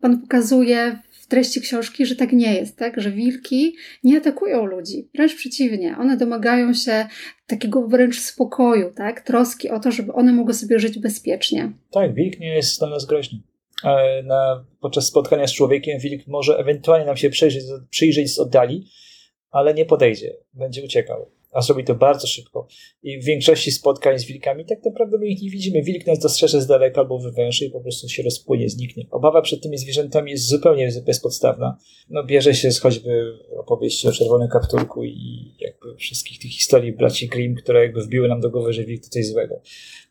Pan 0.00 0.18
pokazuje 0.18 0.98
treści 1.30 1.60
książki, 1.60 2.06
że 2.06 2.16
tak 2.16 2.32
nie 2.32 2.54
jest, 2.54 2.76
tak? 2.76 3.00
Że 3.00 3.10
wilki 3.10 3.76
nie 4.04 4.18
atakują 4.18 4.64
ludzi, 4.64 5.08
wręcz 5.14 5.34
przeciwnie, 5.34 5.96
one 5.98 6.16
domagają 6.16 6.74
się 6.74 7.06
takiego 7.46 7.88
wręcz 7.88 8.20
spokoju, 8.20 8.92
tak? 8.96 9.20
Troski 9.20 9.70
o 9.70 9.80
to, 9.80 9.90
żeby 9.90 10.12
one 10.12 10.32
mogły 10.32 10.54
sobie 10.54 10.78
żyć 10.78 10.98
bezpiecznie. 10.98 11.72
Tak, 11.90 12.14
wilk 12.14 12.40
nie 12.40 12.54
jest 12.54 12.78
dla 12.78 12.90
nas 12.90 13.04
groźny. 13.06 13.38
Na, 14.24 14.64
podczas 14.80 15.06
spotkania 15.06 15.46
z 15.46 15.52
człowiekiem 15.52 15.98
wilk 15.98 16.26
może 16.26 16.58
ewentualnie 16.58 17.06
nam 17.06 17.16
się 17.16 17.30
przyjrzeć, 17.30 17.64
przyjrzeć 17.90 18.34
z 18.34 18.38
oddali, 18.38 18.86
ale 19.50 19.74
nie 19.74 19.84
podejdzie, 19.84 20.36
będzie 20.54 20.84
uciekał 20.84 21.30
a 21.52 21.60
zrobi 21.60 21.84
to 21.84 21.94
bardzo 21.94 22.26
szybko. 22.26 22.66
I 23.02 23.20
w 23.20 23.24
większości 23.24 23.70
spotkań 23.70 24.18
z 24.18 24.24
wilkami 24.24 24.64
tak 24.64 24.84
naprawdę 24.84 25.18
my 25.18 25.26
ich 25.26 25.42
nie 25.42 25.50
widzimy. 25.50 25.82
Wilk 25.82 26.06
nas 26.06 26.18
dostrzeże 26.18 26.60
z 26.60 26.66
daleka 26.66 27.00
albo 27.00 27.18
wywęszy 27.18 27.64
i 27.64 27.70
po 27.70 27.80
prostu 27.80 28.08
się 28.08 28.22
rozpłynie, 28.22 28.68
zniknie. 28.68 29.06
Obawa 29.10 29.42
przed 29.42 29.62
tymi 29.62 29.78
zwierzętami 29.78 30.30
jest 30.30 30.48
zupełnie 30.48 30.88
bezpodstawna. 31.06 31.78
No 32.08 32.24
bierze 32.24 32.54
się 32.54 32.72
z 32.72 32.80
choćby 32.80 33.38
opowieści 33.56 34.08
o 34.08 34.12
czerwonym 34.12 34.48
kapturku 34.48 35.04
i 35.04 35.54
jakby 35.60 35.96
wszystkich 35.96 36.38
tych 36.38 36.50
historii 36.50 36.92
braci 36.92 37.28
Grimm, 37.28 37.54
które 37.54 37.82
jakby 37.82 38.02
wbiły 38.02 38.28
nam 38.28 38.40
do 38.40 38.50
głowy, 38.50 38.72
że 38.72 38.84
wilk 38.84 39.02
to 39.02 39.08
coś 39.08 39.26
złego. 39.26 39.60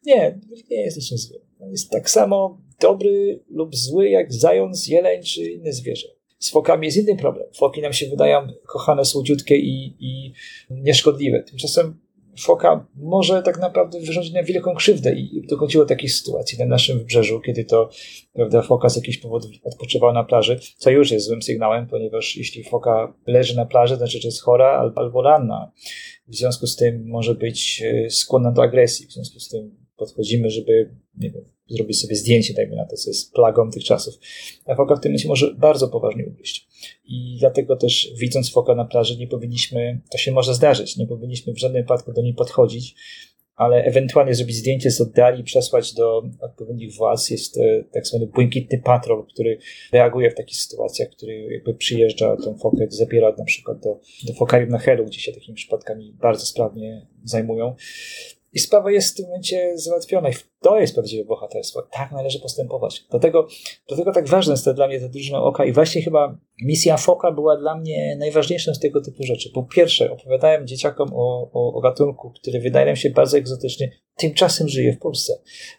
Nie, 0.05 0.39
wilk 0.49 0.69
nie 0.69 0.81
jest 0.81 0.97
niczym 0.97 1.17
złym. 1.17 1.41
On 1.59 1.71
jest 1.71 1.91
tak 1.91 2.09
samo 2.09 2.61
dobry 2.81 3.43
lub 3.49 3.75
zły 3.75 4.09
jak 4.09 4.33
zając, 4.33 4.87
jeleń 4.87 5.23
czy 5.23 5.51
inne 5.51 5.73
zwierzę. 5.73 6.18
Z 6.39 6.51
fokami 6.51 6.85
jest 6.85 6.97
inny 6.97 7.15
problem. 7.17 7.47
Foki 7.53 7.81
nam 7.81 7.93
się 7.93 8.07
wydają 8.09 8.47
kochane, 8.65 9.05
słodziutkie 9.05 9.57
i, 9.57 9.95
i 9.99 10.33
nieszkodliwe. 10.69 11.43
Tymczasem 11.43 11.99
foka 12.41 12.85
może 12.95 13.43
tak 13.43 13.59
naprawdę 13.59 13.99
wyrządzić 13.99 14.33
nam 14.33 14.45
wielką 14.45 14.75
krzywdę 14.75 15.15
i 15.15 15.47
dochodziło 15.49 15.83
do 15.83 15.89
takiej 15.89 16.09
sytuacji 16.09 16.59
na 16.59 16.65
naszym 16.65 16.97
wybrzeżu, 16.97 17.39
kiedy 17.39 17.65
to 17.65 17.89
prawda, 18.33 18.61
foka 18.61 18.89
z 18.89 18.95
jakichś 18.95 19.17
powodów 19.17 19.51
odpoczywała 19.63 20.13
na 20.13 20.23
plaży, 20.23 20.59
co 20.77 20.89
już 20.89 21.11
jest 21.11 21.25
złym 21.25 21.41
sygnałem, 21.41 21.87
ponieważ 21.87 22.37
jeśli 22.37 22.63
foka 22.63 23.13
leży 23.27 23.55
na 23.55 23.65
plaży, 23.65 23.93
to 23.93 23.97
znaczy, 23.97 24.21
że 24.21 24.27
jest 24.27 24.41
chora 24.41 24.91
albo 24.95 25.21
ranna. 25.21 25.71
W 26.27 26.35
związku 26.35 26.67
z 26.67 26.75
tym 26.75 27.07
może 27.07 27.35
być 27.35 27.83
e, 27.85 28.09
skłonna 28.09 28.51
do 28.51 28.61
agresji. 28.63 29.07
W 29.07 29.11
związku 29.11 29.39
z 29.39 29.49
tym 29.49 29.78
podchodzimy, 29.99 30.49
żeby 30.49 30.89
nie 31.17 31.31
wiem, 31.31 31.45
zrobić 31.67 32.01
sobie 32.01 32.15
zdjęcie, 32.15 32.53
dajmy 32.53 32.75
na 32.75 32.85
to, 32.85 32.95
co 32.95 33.09
jest 33.09 33.33
plagą 33.33 33.71
tych 33.71 33.83
czasów. 33.83 34.19
A 34.65 34.75
foka 34.75 34.95
w 34.95 34.99
tym 34.99 35.11
momencie 35.11 35.27
może 35.27 35.53
bardzo 35.53 35.87
poważnie 35.87 36.25
ugryźć. 36.25 36.67
I 37.05 37.37
dlatego 37.39 37.75
też 37.75 38.13
widząc 38.19 38.51
foka 38.51 38.75
na 38.75 38.85
plaży 38.85 39.17
nie 39.17 39.27
powinniśmy, 39.27 40.01
to 40.11 40.17
się 40.17 40.31
może 40.31 40.55
zdarzyć, 40.55 40.97
nie 40.97 41.07
powinniśmy 41.07 41.53
w 41.53 41.59
żadnym 41.59 41.83
wypadku 41.83 42.13
do 42.13 42.21
niej 42.21 42.33
podchodzić, 42.33 42.95
ale 43.59 43.83
ewentualnie 43.83 44.35
zrobić 44.35 44.55
zdjęcie 44.55 44.91
z 44.91 45.01
oddali, 45.01 45.43
przesłać 45.43 45.93
do 45.93 46.23
odpowiednich 46.41 46.95
władz. 46.95 47.29
Jest 47.29 47.57
e, 47.57 47.83
tak 47.93 48.07
zwany 48.07 48.27
błękitny 48.27 48.81
patrol, 48.83 49.25
który 49.25 49.57
reaguje 49.91 50.31
w 50.31 50.35
takich 50.35 50.57
sytuacjach, 50.57 51.09
który 51.09 51.53
jakby 51.53 51.73
przyjeżdża 51.73 52.37
tą 52.37 52.57
fokę, 52.57 52.85
zabiera 52.89 53.35
na 53.37 53.43
przykład 53.43 53.79
do, 53.79 53.99
do 54.27 54.33
fokarium 54.33 54.69
na 54.69 54.77
Helu, 54.77 55.05
gdzie 55.05 55.19
się 55.19 55.31
takimi 55.31 55.55
przypadkami 55.55 56.13
bardzo 56.21 56.45
sprawnie 56.45 57.07
zajmują. 57.23 57.75
I 58.53 58.59
sprawa 58.59 58.91
jest 58.91 59.13
w 59.13 59.17
tym 59.17 59.25
momencie 59.25 59.71
załatwiona. 59.77 60.29
I 60.29 60.33
to 60.61 60.79
jest 60.79 60.93
prawdziwe 60.93 61.25
bohaterstwo. 61.25 61.81
Tak 61.91 62.11
należy 62.11 62.39
postępować. 62.39 63.05
Dlatego, 63.09 63.47
dlatego 63.87 64.11
tak 64.11 64.27
ważne 64.27 64.53
jest 64.53 64.65
to 64.65 64.73
dla 64.73 64.87
mnie 64.87 64.99
ta 64.99 65.09
drużyna 65.09 65.43
oka. 65.43 65.65
I 65.65 65.71
właśnie 65.71 66.01
chyba 66.01 66.37
misja 66.61 66.97
Foka 66.97 67.31
była 67.31 67.57
dla 67.57 67.77
mnie 67.77 68.15
najważniejszą 68.19 68.73
z 68.73 68.79
tego 68.79 69.01
typu 69.01 69.23
rzeczy. 69.23 69.49
Po 69.53 69.63
pierwsze, 69.63 70.11
opowiadałem 70.11 70.67
dzieciakom 70.67 71.09
o, 71.13 71.49
o, 71.53 71.73
o 71.73 71.81
gatunku, 71.81 72.31
który 72.31 72.59
wydaje 72.59 72.85
nam 72.85 72.95
się 72.95 73.09
bardzo 73.09 73.37
egzotyczny, 73.37 73.91
tymczasem 74.15 74.67
żyje 74.67 74.93
w 74.93 74.99
Polsce. 74.99 75.33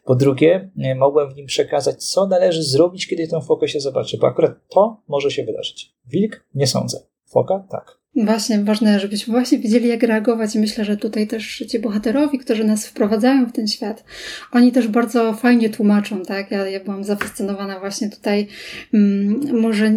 Po 0.05 0.15
drugie, 0.15 0.71
mogłem 0.97 1.31
w 1.31 1.37
nim 1.37 1.47
przekazać, 1.47 2.05
co 2.05 2.27
należy 2.27 2.63
zrobić, 2.63 3.07
kiedy 3.07 3.29
tą 3.29 3.41
fokę 3.41 3.69
się 3.69 3.81
zobaczy, 3.81 4.19
bo 4.19 4.27
akurat 4.27 4.53
to 4.69 5.03
może 5.09 5.31
się 5.31 5.45
wydarzyć. 5.45 5.93
Wilk? 6.07 6.47
Nie 6.55 6.67
sądzę. 6.67 6.99
Foka? 7.25 7.67
Tak. 7.71 8.00
Właśnie, 8.17 8.65
ważne, 8.65 9.01
żebyśmy 9.01 9.33
właśnie 9.33 9.59
wiedzieli, 9.59 9.89
jak 9.89 10.03
reagować. 10.03 10.57
I 10.57 10.59
myślę, 10.59 10.85
że 10.85 10.97
tutaj 10.97 11.27
też 11.27 11.65
ci 11.69 11.79
bohaterowie, 11.79 12.39
którzy 12.39 12.65
nas 12.65 12.87
wprowadzają 12.87 13.47
w 13.47 13.53
ten 13.53 13.69
świat, 13.69 14.05
oni 14.53 14.73
też 14.73 14.89
bardzo 14.89 15.33
fajnie 15.35 15.71
tłumaczą, 15.71 16.23
tak? 16.23 16.51
Ja, 16.51 16.69
ja 16.69 16.81
byłam 16.85 17.05
zafascynowana 17.05 17.81
właśnie 17.81 18.11
tutaj. 18.11 18.47
Mm, 18.95 19.61
może 19.61 19.93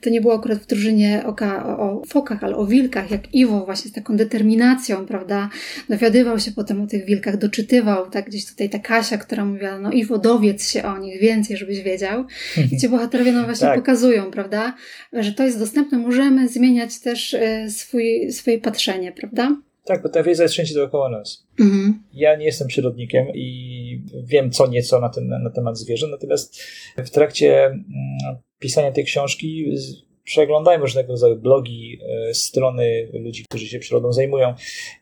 to 0.00 0.10
nie 0.10 0.20
było 0.20 0.34
akurat 0.34 0.58
w 0.58 0.66
drużynie 0.66 1.22
oka 1.26 1.66
o, 1.66 1.78
o 1.78 2.02
fokach, 2.08 2.44
ale 2.44 2.56
o 2.56 2.66
wilkach, 2.66 3.10
jak 3.10 3.34
Iwo 3.34 3.64
właśnie 3.64 3.90
z 3.90 3.94
taką 3.94 4.16
determinacją, 4.16 5.06
prawda? 5.06 5.50
Dowiadywał 5.88 6.38
się 6.38 6.52
potem 6.52 6.80
o 6.80 6.86
tych 6.86 7.04
wilkach, 7.04 7.36
doczytywał, 7.36 8.10
tak? 8.10 8.26
Gdzieś 8.26 8.46
tutaj 8.46 8.70
ta 8.70 8.78
Kasia, 8.78 9.18
która 9.18 9.44
mówiła, 9.44 9.78
no 9.78 9.92
Iwo, 9.92 10.18
dowiedz 10.18 10.70
się 10.70 10.82
o 10.82 10.98
nich 10.98 11.20
więcej, 11.20 11.56
żebyś 11.56 11.82
wiedział. 11.82 12.24
I 12.72 12.76
ci 12.76 12.88
bohaterowie 12.88 13.32
nam 13.32 13.44
właśnie 13.44 13.66
tak. 13.66 13.76
pokazują, 13.76 14.30
prawda? 14.30 14.74
Że 15.12 15.32
to 15.32 15.44
jest 15.44 15.58
dostępne. 15.58 15.98
Możemy 15.98 16.48
zmieniać 16.48 17.00
też 17.00 17.36
swój, 17.70 18.32
swoje 18.32 18.58
patrzenie, 18.58 19.12
prawda? 19.12 19.56
Tak, 19.84 20.02
bo 20.02 20.08
ta 20.08 20.22
wiedza 20.22 20.42
jest 20.42 20.52
wszędzie 20.52 20.74
dookoła 20.74 21.08
nas. 21.08 21.46
Mhm. 21.60 22.02
Ja 22.12 22.36
nie 22.36 22.44
jestem 22.44 22.68
przyrodnikiem 22.68 23.26
i 23.34 24.02
wiem 24.24 24.50
co 24.50 24.66
nieco 24.66 25.00
na, 25.00 25.08
ten, 25.08 25.28
na 25.28 25.50
temat 25.50 25.78
zwierząt, 25.78 26.12
natomiast 26.12 26.62
w 26.96 27.10
trakcie 27.10 27.64
mm, 27.66 27.84
pisania 28.58 28.92
tej 28.92 29.04
książki 29.04 29.66
przeglądałem 30.24 30.80
różnego 30.80 31.08
rodzaju 31.08 31.36
blogi, 31.36 31.98
e, 32.28 32.34
strony 32.34 33.08
ludzi, 33.12 33.44
którzy 33.44 33.66
się 33.66 33.78
przyrodą 33.78 34.12
zajmują. 34.12 34.54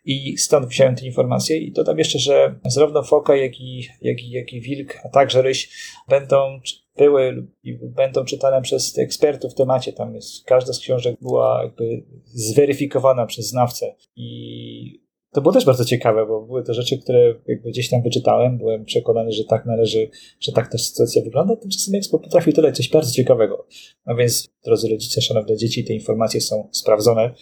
I 0.05 0.39
stąd 0.39 0.67
wziąłem 0.67 0.97
te 0.97 1.07
informacje. 1.07 1.57
I 1.57 1.73
dodam 1.73 1.99
jeszcze, 1.99 2.19
że 2.19 2.55
zarówno 2.65 3.03
foka, 3.03 3.37
jak 3.37 3.61
i, 3.61 3.89
jak 4.03 4.23
i, 4.23 4.31
jak 4.31 4.53
i 4.53 4.61
wilk, 4.61 4.99
a 5.05 5.09
także 5.09 5.43
ryś 5.43 5.71
będą 6.09 6.61
były 6.97 7.47
i 7.63 7.73
będą 7.73 8.25
czytane 8.25 8.63
przez 8.63 8.99
ekspertów 8.99 9.53
w 9.53 9.57
temacie. 9.57 9.93
Tam 9.93 10.15
jest, 10.15 10.45
każda 10.45 10.73
z 10.73 10.79
książek 10.79 11.17
była 11.21 11.63
jakby 11.63 12.03
zweryfikowana 12.25 13.27
przez 13.27 13.49
znawcę. 13.49 13.95
I 14.17 15.02
to 15.33 15.41
było 15.41 15.55
też 15.55 15.65
bardzo 15.65 15.85
ciekawe, 15.85 16.27
bo 16.27 16.41
były 16.41 16.63
to 16.63 16.75
rzeczy, 16.75 16.99
które 16.99 17.35
jakby 17.47 17.71
gdzieś 17.71 17.91
tam 17.91 18.03
wyczytałem, 18.03 18.59
byłem 18.59 18.85
przekonany, 18.85 19.33
że 19.33 19.45
tak 19.45 19.67
należy, 19.67 20.11
że 20.41 20.53
tak 20.53 20.73
ta 20.73 20.79
sytuacja 20.79 21.23
wygląda, 21.23 21.57
tymczasem 21.57 21.95
Expo 21.95 22.19
potrafił 22.19 22.53
dodać 22.53 22.77
coś 22.77 22.89
bardzo 22.89 23.13
ciekawego. 23.13 23.67
A 24.05 24.15
więc, 24.15 24.49
drodzy 24.65 24.89
rodzice, 24.89 25.21
szanowne 25.21 25.57
dzieci, 25.57 25.85
te 25.85 25.93
informacje 25.93 26.41
są 26.41 26.69
sprawdzone 26.73 27.35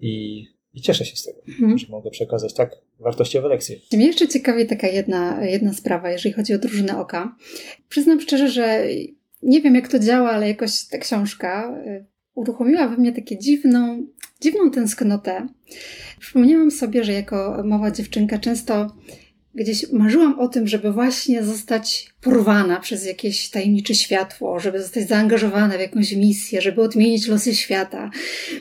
i 0.00 0.44
i 0.74 0.80
cieszę 0.80 1.04
się 1.04 1.16
z 1.16 1.24
tego, 1.24 1.38
mhm. 1.48 1.78
że 1.78 1.86
mogę 1.90 2.10
przekazać 2.10 2.54
tak 2.54 2.76
wartościowe 3.00 3.48
lekcje. 3.48 3.76
Mnie 3.92 4.06
jeszcze 4.06 4.28
ciekawi 4.28 4.66
taka 4.66 4.86
jedna, 4.86 5.44
jedna 5.44 5.72
sprawa, 5.72 6.10
jeżeli 6.10 6.32
chodzi 6.32 6.54
o 6.54 6.58
drużynę 6.58 6.98
oka. 6.98 7.36
Przyznam 7.88 8.20
szczerze, 8.20 8.48
że 8.48 8.84
nie 9.42 9.60
wiem 9.60 9.74
jak 9.74 9.88
to 9.88 9.98
działa, 9.98 10.30
ale 10.30 10.48
jakoś 10.48 10.84
ta 10.84 10.98
książka 10.98 11.82
y, 11.86 12.06
uruchomiła 12.34 12.88
we 12.88 12.96
mnie 12.96 13.12
takie 13.12 13.38
dziwną, 13.38 14.06
dziwną 14.42 14.70
tęsknotę. 14.70 15.46
Przypomniałam 16.20 16.70
sobie, 16.70 17.04
że 17.04 17.12
jako 17.12 17.62
mała 17.64 17.90
dziewczynka 17.90 18.38
często 18.38 18.96
gdzieś 19.54 19.92
marzyłam 19.92 20.38
o 20.38 20.48
tym, 20.48 20.66
żeby 20.68 20.92
właśnie 20.92 21.44
zostać 21.44 22.11
porwana 22.22 22.80
przez 22.80 23.06
jakieś 23.06 23.50
tajemnicze 23.50 23.94
światło, 23.94 24.60
żeby 24.60 24.82
zostać 24.82 25.08
zaangażowana 25.08 25.76
w 25.76 25.80
jakąś 25.80 26.12
misję, 26.12 26.60
żeby 26.60 26.82
odmienić 26.82 27.28
losy 27.28 27.54
świata. 27.54 28.10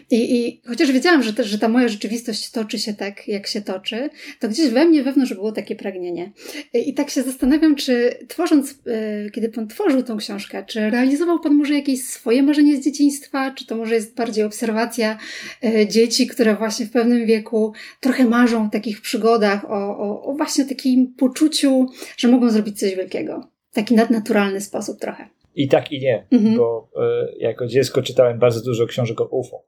I, 0.09 0.35
i 0.35 0.61
chociaż 0.67 0.91
wiedziałam, 0.91 1.23
że, 1.23 1.33
te, 1.33 1.43
że 1.43 1.59
ta 1.59 1.67
moja 1.67 1.87
rzeczywistość 1.87 2.51
toczy 2.51 2.79
się 2.79 2.93
tak, 2.93 3.27
jak 3.27 3.47
się 3.47 3.61
toczy, 3.61 4.09
to 4.39 4.49
gdzieś 4.49 4.69
we 4.69 4.85
mnie 4.85 5.03
wewnątrz 5.03 5.33
było 5.33 5.51
takie 5.51 5.75
pragnienie. 5.75 6.31
I, 6.73 6.89
i 6.89 6.93
tak 6.93 7.09
się 7.09 7.23
zastanawiam, 7.23 7.75
czy 7.75 8.17
tworząc, 8.27 8.75
yy, 8.85 9.31
kiedy 9.31 9.49
Pan 9.49 9.67
tworzył 9.67 10.03
tą 10.03 10.17
książkę, 10.17 10.63
czy 10.67 10.89
realizował 10.89 11.39
Pan 11.39 11.53
może 11.53 11.73
jakieś 11.73 12.03
swoje 12.03 12.43
marzenie 12.43 12.77
z 12.77 12.85
dzieciństwa, 12.85 13.51
czy 13.51 13.65
to 13.65 13.75
może 13.75 13.95
jest 13.95 14.15
bardziej 14.15 14.43
obserwacja 14.43 15.17
yy, 15.61 15.87
dzieci, 15.87 16.27
które 16.27 16.55
właśnie 16.55 16.85
w 16.85 16.91
pewnym 16.91 17.25
wieku 17.25 17.73
trochę 17.99 18.25
marzą 18.25 18.65
o 18.65 18.69
takich 18.69 19.01
przygodach, 19.01 19.65
o, 19.65 19.97
o, 19.97 20.23
o 20.23 20.33
właśnie 20.33 20.65
takim 20.65 21.13
poczuciu, 21.17 21.85
że 22.17 22.27
mogą 22.27 22.49
zrobić 22.49 22.79
coś 22.79 22.95
wielkiego 22.95 23.50
taki 23.73 23.95
nadnaturalny 23.95 24.61
sposób 24.61 24.99
trochę. 24.99 25.29
I 25.55 25.67
tak 25.67 25.91
i 25.91 25.99
nie, 25.99 26.27
Mhm. 26.31 26.57
bo 26.57 26.89
e, 26.95 27.27
jako 27.37 27.67
dziecko 27.67 28.01
czytałem 28.01 28.39
bardzo 28.39 28.61
dużo 28.61 28.85
książek 28.85 29.21
o 29.21 29.25
UFO. 29.25 29.63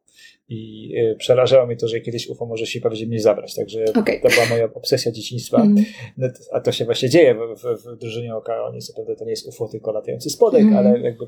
I 0.50 0.91
e, 0.98 1.15
przerażało 1.15 1.65
mnie 1.67 1.75
to, 1.75 1.88
że 1.88 2.00
kiedyś 2.00 2.29
UFO 2.29 2.45
może 2.45 2.65
się 2.65 2.79
mnie 3.07 3.19
zabrać. 3.19 3.55
Także 3.55 3.83
Okej. 3.95 4.22
to 4.22 4.29
była 4.29 4.45
moja 4.50 4.74
obsesja 4.74 5.12
dzieciństwa. 5.12 5.57
Mhm. 5.62 5.86
No, 6.17 6.27
a 6.51 6.60
to 6.62 6.72
się 6.72 6.86
właśnie 6.86 7.10
dzieje 7.10 7.36
w, 7.36 7.60
w, 7.60 7.83
w 7.83 7.98
drużynie 7.98 8.36
oka. 8.36 8.63
Oni 8.65 8.81
co 8.81 8.93
prawda 8.93 9.15
to 9.15 9.25
nie 9.25 9.31
jest 9.31 9.48
UFO, 9.48 9.67
tylko 9.67 9.91
latający 9.91 10.29
spodek, 10.29 10.62
Mhm. 10.62 10.88
ale 10.88 11.00
jakby 11.00 11.25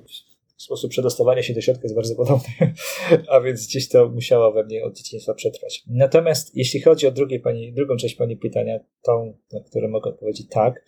sposób 0.58 0.92
przedostawania 0.92 1.44
się 1.44 1.54
do 1.54 1.62
środka 1.62 1.82
jest 1.84 1.96
bardzo 1.96 2.16
podobny. 2.16 2.74
A 3.32 3.42
więc 3.42 3.68
gdzieś 3.68 3.90
to 3.90 4.10
musiało 4.10 4.52
we 4.52 4.64
mnie 4.64 4.84
od 4.86 4.98
dzieciństwa 4.98 5.34
przetrwać. 5.34 5.84
Natomiast 5.88 6.56
jeśli 6.56 6.82
chodzi 6.82 7.08
o 7.08 7.12
drugie 7.12 7.40
pani, 7.40 7.74
drugą 7.74 7.96
część 7.98 8.16
pani 8.16 8.38
pytania, 8.38 8.80
tą, 9.02 9.34
na 9.54 9.60
którą 9.60 9.88
mogę 9.90 10.10
odpowiedzieć 10.10 10.48
tak, 10.50 10.86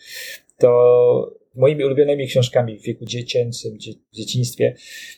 to 0.58 1.38
moimi 1.58 1.84
ulubionymi 1.84 2.28
książkami 2.28 2.80
w 2.80 2.82
wieku 2.82 3.06
dziecięcym, 3.06 3.80
dzie, 3.80 3.92
dzieciństwie, 4.14 4.76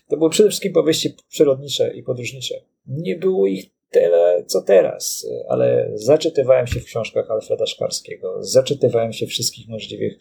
to 0.08 0.18
były 0.18 0.30
przede 0.30 0.50
wszystkim 0.50 0.74
powieści 0.74 1.16
przyrodnicze 1.30 1.94
i 1.96 2.04
podróżnicze. 2.04 2.56
Nie 2.88 3.16
było 3.16 3.48
ich 3.48 3.66
tyle, 3.92 4.44
co 4.48 4.62
teraz, 4.62 5.28
ale 5.50 5.92
zaczytywałem 5.94 6.68
się 6.68 6.80
w 6.80 6.86
książkach 6.86 7.32
Alfreda 7.32 7.66
Szklarskiego, 7.66 8.44
zaczytywałem 8.44 9.14
się 9.14 9.26
w 9.26 9.30
wszystkich 9.30 9.68
możliwych 9.68 10.14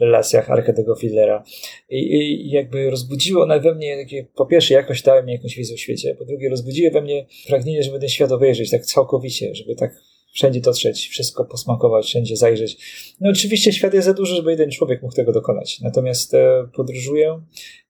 relacjach 0.00 0.50
Arkadego 0.50 0.94
Fillera 0.94 1.44
i, 1.90 1.98
i 1.98 2.50
jakby 2.50 2.90
rozbudziło 2.90 3.42
one 3.42 3.60
we 3.60 3.74
mnie 3.74 3.96
takie, 3.96 4.26
po 4.34 4.46
pierwsze 4.46 4.74
jakoś 4.74 5.02
dały 5.02 5.22
mi 5.22 5.32
jakąś 5.32 5.56
wiedzę 5.56 5.74
o 5.74 5.76
świecie, 5.76 6.14
po 6.14 6.24
drugie 6.24 6.48
rozbudziły 6.48 6.90
we 6.90 7.02
mnie 7.02 7.26
pragnienie, 7.48 7.82
żeby 7.82 8.00
ten 8.00 8.08
świat 8.08 8.32
obejrzeć 8.32 8.70
tak 8.70 8.86
całkowicie, 8.86 9.54
żeby 9.54 9.74
tak 9.74 9.94
wszędzie 10.36 10.60
dotrzeć, 10.60 11.08
wszystko 11.08 11.44
posmakować, 11.44 12.06
wszędzie 12.06 12.36
zajrzeć. 12.36 12.76
No 13.20 13.30
oczywiście 13.30 13.72
świat 13.72 13.94
jest 13.94 14.06
za 14.06 14.14
duży, 14.14 14.34
żeby 14.36 14.50
jeden 14.50 14.70
człowiek 14.70 15.02
mógł 15.02 15.14
tego 15.14 15.32
dokonać. 15.32 15.80
Natomiast 15.80 16.34
e, 16.34 16.68
podróżuję 16.74 17.42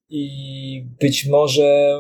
i 0.08 0.84
być 1.00 1.26
może 1.26 1.98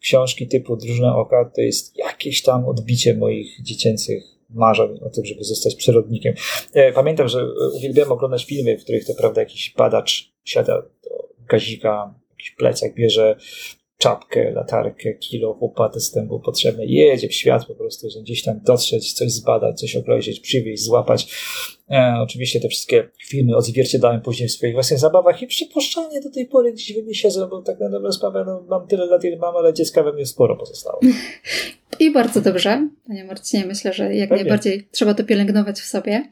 książki 0.00 0.48
typu 0.48 0.76
Drużyna 0.76 1.16
Oka 1.16 1.50
to 1.54 1.60
jest 1.60 1.98
jakieś 1.98 2.42
tam 2.42 2.64
odbicie 2.64 3.14
moich 3.14 3.62
dziecięcych 3.62 4.24
marzeń 4.50 4.98
o 5.00 5.10
tym, 5.10 5.24
żeby 5.24 5.44
zostać 5.44 5.74
przyrodnikiem. 5.74 6.34
E, 6.72 6.92
Pamiętam, 6.92 7.28
że 7.28 7.40
e, 7.40 7.76
uwielbiałem 7.76 8.12
oglądać 8.12 8.44
filmy, 8.44 8.78
w 8.78 8.82
których 8.82 9.06
to 9.06 9.14
prawda 9.14 9.40
jakiś 9.40 9.74
badacz 9.78 10.32
siada 10.44 10.82
do 10.82 11.28
gazika, 11.48 12.14
jakiś 12.30 12.50
plecak 12.50 12.94
bierze 12.94 13.36
czapkę, 13.98 14.50
latarkę, 14.50 15.14
kilo, 15.14 15.58
łopatę 15.60 16.00
z 16.00 16.10
tym 16.10 16.28
był 16.28 16.40
potrzebny. 16.40 16.86
Jedzie 16.86 17.28
w 17.28 17.34
świat 17.34 17.66
po 17.66 17.74
prostu, 17.74 18.10
że 18.10 18.20
gdzieś 18.20 18.42
tam 18.42 18.60
dotrzeć, 18.60 19.12
coś 19.12 19.32
zbadać, 19.32 19.80
coś 19.80 19.96
obejrzeć, 19.96 20.40
przywieźć, 20.40 20.82
złapać. 20.82 21.34
E, 21.90 22.14
oczywiście 22.20 22.60
te 22.60 22.68
wszystkie 22.68 23.08
filmy 23.28 23.56
odzwierciedlałem 23.56 24.20
później 24.20 24.48
w 24.48 24.52
swoich 24.52 24.74
własnych 24.74 24.98
zabawach 24.98 25.42
i 25.42 25.46
przypuszczalnie 25.46 26.20
do 26.20 26.30
tej 26.30 26.46
pory 26.46 26.72
gdzieś 26.72 26.96
we 26.96 27.02
mnie 27.02 27.14
siedzą, 27.14 27.48
bo 27.48 27.62
tak 27.62 27.80
na 27.80 27.90
dobrą 27.90 28.12
sprawę 28.12 28.44
no, 28.46 28.64
mam 28.68 28.86
tyle 28.86 29.06
lat, 29.06 29.24
ile 29.24 29.36
mam, 29.36 29.56
ale 29.56 29.74
dziecka 29.74 30.02
we 30.02 30.12
mnie 30.12 30.26
sporo 30.26 30.56
pozostało. 30.56 31.00
I 32.00 32.10
bardzo 32.10 32.40
dobrze, 32.40 32.88
panie 33.08 33.24
Marcinie. 33.24 33.66
Myślę, 33.66 33.92
że 33.92 34.14
jak 34.14 34.28
Pewnie. 34.28 34.44
najbardziej 34.44 34.88
trzeba 34.90 35.14
to 35.14 35.24
pielęgnować 35.24 35.80
w 35.80 35.84
sobie. 35.84 36.28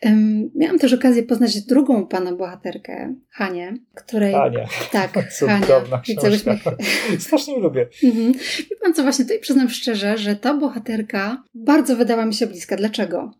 Em, 0.00 0.50
miałam 0.54 0.78
też 0.78 0.92
okazję 0.92 1.22
poznać 1.22 1.60
drugą 1.60 2.06
pana 2.06 2.32
bohaterkę, 2.32 3.14
Hanię, 3.30 3.74
której. 3.94 4.34
Ania, 4.34 4.68
Tak, 4.92 5.10
cudowna 5.38 5.66
Hania. 5.66 6.02
I 6.08 6.16
cały 6.16 6.38
książka. 6.38 6.56
śmiech. 6.56 7.20
Strasznie 7.26 7.58
lubię. 7.58 7.88
Mhm. 8.04 8.32
Wie 8.70 8.76
pan 8.82 8.94
co, 8.94 9.02
właśnie 9.02 9.24
tutaj 9.24 9.40
przyznam 9.40 9.68
szczerze, 9.68 10.18
że 10.18 10.36
ta 10.36 10.54
bohaterka 10.54 11.42
bardzo 11.54 11.96
wydała 11.96 12.26
mi 12.26 12.34
się 12.34 12.46
bliska. 12.46 12.76
Dlaczego? 12.76 13.30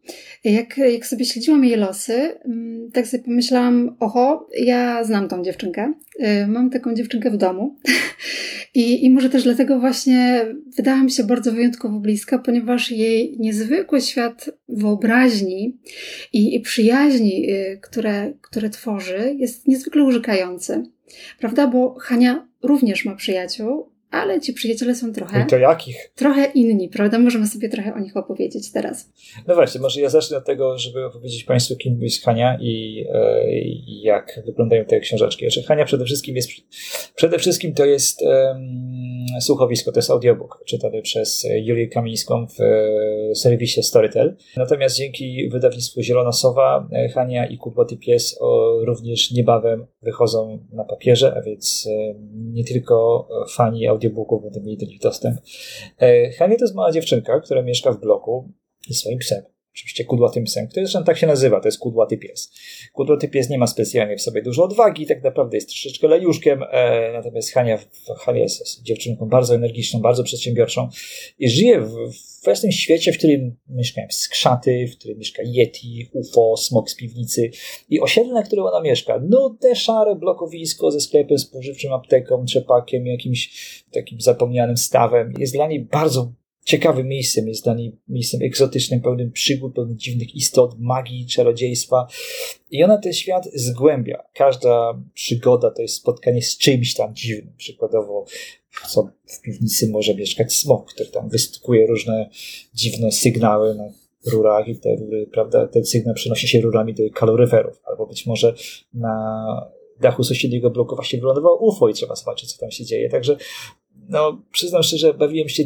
Jak, 0.45 0.79
jak 0.79 1.07
sobie 1.07 1.25
śledziłam 1.45 1.65
jej 1.65 1.77
losy, 1.77 2.39
mm, 2.45 2.91
tak 2.93 3.07
sobie 3.07 3.23
pomyślałam, 3.23 3.97
oho, 4.01 4.49
ja 4.59 5.05
znam 5.05 5.29
tą 5.29 5.43
dziewczynkę. 5.43 5.93
Y, 6.21 6.47
Mam 6.47 6.71
taką 6.71 6.95
dziewczynkę 6.95 7.31
w 7.31 7.37
domu. 7.37 7.77
I, 8.75 9.05
I 9.05 9.11
może 9.11 9.31
też 9.31 9.45
dlatego 9.45 9.81
właśnie 9.81 10.47
wydała 10.77 11.03
mi 11.03 11.11
się 11.11 11.25
bardzo 11.25 11.53
wyjątkowo 11.53 12.01
bliska, 12.01 12.39
ponieważ 12.39 12.91
jej 12.91 13.37
niezwykły 13.39 14.01
świat 14.01 14.51
wyobraźni 14.69 15.79
i, 16.33 16.57
i 16.57 16.61
przyjaźni, 16.61 17.51
y, 17.51 17.79
które, 17.83 18.33
które 18.41 18.71
tworzy, 18.71 19.35
jest 19.39 19.69
niezwykle 19.69 20.03
urzekający. 20.03 20.83
Prawda? 21.39 21.67
Bo 21.67 21.95
Hania 21.99 22.49
również 22.63 23.05
ma 23.05 23.15
przyjaciół, 23.15 23.94
ale 24.15 24.41
ci 24.41 24.53
przyjaciele 24.53 24.95
są 24.95 25.13
trochę, 25.13 25.43
I 25.43 25.47
to 25.47 25.59
jakich? 25.59 26.13
trochę 26.15 26.45
inni, 26.45 26.89
prawda? 26.89 27.19
Możemy 27.19 27.47
sobie 27.47 27.69
trochę 27.69 27.95
o 27.95 27.99
nich 27.99 28.17
opowiedzieć 28.17 28.73
teraz. 28.73 29.13
No 29.47 29.55
właśnie, 29.55 29.81
może 29.81 30.01
ja 30.01 30.09
zacznę 30.09 30.37
od 30.37 30.45
tego, 30.45 30.79
żeby 30.79 31.05
opowiedzieć 31.05 31.45
Państwu, 31.45 31.77
kim 31.77 32.03
jest 32.03 32.25
Hania 32.25 32.59
i, 32.61 33.05
e, 33.13 33.53
i 33.61 34.03
jak 34.03 34.41
wyglądają 34.47 34.85
te 34.85 35.01
książeczki. 35.01 35.45
Znaczy, 35.45 35.63
Hania 35.63 35.85
przede 35.85 36.05
wszystkim 36.05 36.37
jest, 36.37 36.51
przede 37.15 37.39
wszystkim 37.39 37.75
to 37.75 37.85
jest 37.85 38.23
em, 38.23 39.27
słuchowisko, 39.41 39.93
to 39.93 39.99
jest 39.99 40.11
audiobook 40.11 40.65
czytany 40.67 41.03
przez 41.03 41.47
Julię 41.63 41.89
Kamińską 41.89 42.47
w 42.47 42.61
e, 42.61 43.35
serwisie 43.35 43.83
Storytel. 43.83 44.37
Natomiast 44.57 44.97
dzięki 44.97 45.49
wydawnictwu 45.49 46.03
Zielona 46.03 46.33
Sowa, 46.33 46.89
e, 46.93 47.09
Hania 47.09 47.47
i 47.47 47.59
Kudłaty 47.59 47.97
Pies 47.97 48.39
o, 48.41 48.79
również 48.85 49.31
niebawem 49.31 49.87
wychodzą 50.03 50.67
na 50.73 50.85
papierze, 50.85 51.35
a 51.37 51.43
więc 51.43 51.89
e, 51.91 52.15
nie 52.35 52.65
tylko 52.65 53.29
fani 53.57 53.89
audiobooków 54.05 54.43
będą 54.43 54.61
mieli 54.61 54.79
do 54.79 54.87
nich 54.87 55.01
dostęp. 55.01 55.41
E, 55.99 56.33
Hania 56.33 56.57
to 56.57 56.65
jest 56.65 56.75
mała 56.75 56.93
dziewczynka, 56.93 57.41
która 57.41 57.63
mieszka 57.63 57.93
w 57.93 58.01
bloku 58.01 58.49
ze 58.89 58.95
swoim 58.95 59.19
psem. 59.19 59.54
Oczywiście 59.75 60.05
kudłatym 60.05 60.45
psem, 60.45 60.69
który 60.69 60.87
zresztą 60.87 61.05
tak 61.05 61.19
się 61.19 61.27
nazywa, 61.27 61.61
to 61.61 61.69
jest 61.69 61.79
kudłaty 61.79 62.17
pies. 62.17 62.53
Kudłaty 62.93 63.29
pies 63.29 63.49
nie 63.49 63.59
ma 63.59 63.67
specjalnie 63.67 64.17
w 64.17 64.23
sobie 64.23 64.43
dużo 64.43 64.65
odwagi, 64.65 65.07
tak 65.07 65.25
naprawdę 65.25 65.57
jest 65.57 65.69
troszeczkę 65.69 66.09
lejuszkiem, 66.09 66.65
e, 66.71 67.13
natomiast 67.13 67.53
Hania, 67.53 67.79
Hania 68.19 68.43
jest, 68.43 68.83
dziewczynką 68.83 69.29
bardzo 69.29 69.55
energiczną, 69.55 70.01
bardzo 70.01 70.25
przedsiębiorczą 70.25 70.89
i 71.39 71.51
żyje 71.51 71.81
w, 71.81 71.91
w 71.91 72.45
własnym 72.45 72.73
świecie, 72.73 73.13
w 73.13 73.19
którym 73.19 73.57
mieszkają 73.69 74.07
skrzaty, 74.11 74.87
w 74.93 74.99
którym 74.99 75.19
mieszka 75.19 75.43
Yeti, 75.43 76.09
UFO, 76.13 76.57
smok 76.57 76.91
z 76.91 76.97
piwnicy 76.97 77.51
i 77.89 78.01
osiedle, 78.01 78.33
na 78.33 78.43
którym 78.43 78.65
ona 78.65 78.81
mieszka, 78.81 79.21
no 79.29 79.57
te 79.61 79.77
szare 79.77 80.17
blokowisko 80.17 80.91
ze 80.91 81.01
sklepem 81.01 81.39
spożywczym, 81.39 81.93
apteką, 81.93 82.45
trzepakiem, 82.45 83.07
jakimś 83.07 83.51
takim 83.93 84.21
zapomnianym 84.21 84.77
stawem 84.77 85.33
jest 85.39 85.55
dla 85.55 85.69
niej 85.69 85.81
bardzo 85.81 86.33
ciekawym 86.65 87.09
miejscem, 87.09 87.49
jest 87.49 87.65
dla 87.65 87.75
niej 87.75 87.97
miejscem 88.09 88.41
egzotycznym, 88.43 89.01
pełnym 89.01 89.33
przygód, 89.33 89.75
pełnym 89.75 89.99
dziwnych 89.99 90.35
istot, 90.35 90.75
magii, 90.79 91.27
czarodziejstwa. 91.27 92.07
I 92.71 92.85
ona 92.85 92.99
ten 92.99 93.13
świat 93.13 93.49
zgłębia. 93.55 94.23
Każda 94.35 95.03
przygoda 95.15 95.71
to 95.71 95.83
jest 95.83 95.95
spotkanie 95.95 96.43
z 96.43 96.59
czymś 96.59 96.95
tam 96.95 97.15
dziwnym. 97.15 97.55
Przykładowo, 97.57 98.25
co 98.89 99.09
w 99.27 99.41
piwnicy 99.41 99.89
może 99.91 100.15
mieszkać 100.15 100.53
smok, 100.53 100.93
który 100.93 101.09
tam 101.09 101.29
wystukuje 101.29 101.87
różne 101.87 102.31
dziwne 102.75 103.13
sygnały 103.13 103.75
na 103.75 103.89
rurach 104.33 104.69
i 104.69 104.77
te 104.77 104.97
rury, 104.97 105.27
prawda, 105.33 105.67
ten 105.67 105.85
sygnał 105.85 106.15
przenosi 106.15 106.49
się 106.49 106.61
rurami 106.61 106.95
do 106.95 107.03
kaloryferów. 107.15 107.81
Albo 107.85 108.07
być 108.07 108.27
może 108.27 108.55
na 108.95 109.45
dachu 110.01 110.25
sąsiedniego 110.25 110.71
bloku 110.71 110.97
właśnie 110.97 111.21
wylądowało 111.21 111.57
UFO 111.57 111.89
i 111.89 111.95
trzeba 111.95 112.15
zobaczyć, 112.15 112.53
co 112.53 112.61
tam 112.61 112.71
się 112.71 112.85
dzieje. 112.85 113.09
Także 113.09 113.37
no, 114.09 114.43
przyznam 114.53 114.83
szczerze, 114.83 115.15
bawiłem 115.15 115.49
się 115.49 115.65